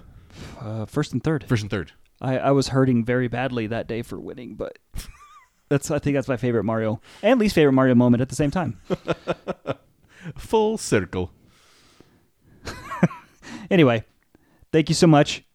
Uh, 0.60 0.86
first 0.86 1.13
and 1.13 1.24
third. 1.24 1.46
first 1.48 1.62
and 1.62 1.70
third. 1.72 1.91
I, 2.20 2.38
I 2.38 2.52
was 2.52 2.70
hurting 2.70 3.04
very 3.06 3.28
badly 3.28 3.67
that 3.67 3.88
day 3.88 4.02
for 4.04 4.20
winning, 4.20 4.56
but 4.56 4.78
that's 5.72 5.90
I 5.90 6.00
think 6.00 6.16
that's 6.16 6.28
my 6.28 6.36
favorite 6.36 6.66
Mario 6.66 7.00
and 7.24 7.40
least 7.40 7.56
favorite 7.56 7.72
Mario 7.72 7.96
moment 7.96 8.20
at 8.22 8.28
the 8.30 8.36
same 8.36 8.52
time. 8.52 8.80
Full 10.38 10.78
circle. 10.78 11.32
Anyway, 13.72 14.04
thank 14.74 14.90
you 14.90 14.96
so 14.96 15.08
much. 15.08 15.46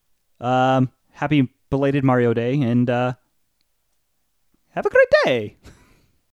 Um, 0.41 0.91
happy 1.13 1.51
belated 1.69 2.03
Mario 2.03 2.33
Day, 2.33 2.59
and 2.63 2.89
uh, 2.89 3.13
have 4.71 4.87
a 4.87 4.89
great 4.89 5.09
day. 5.25 5.57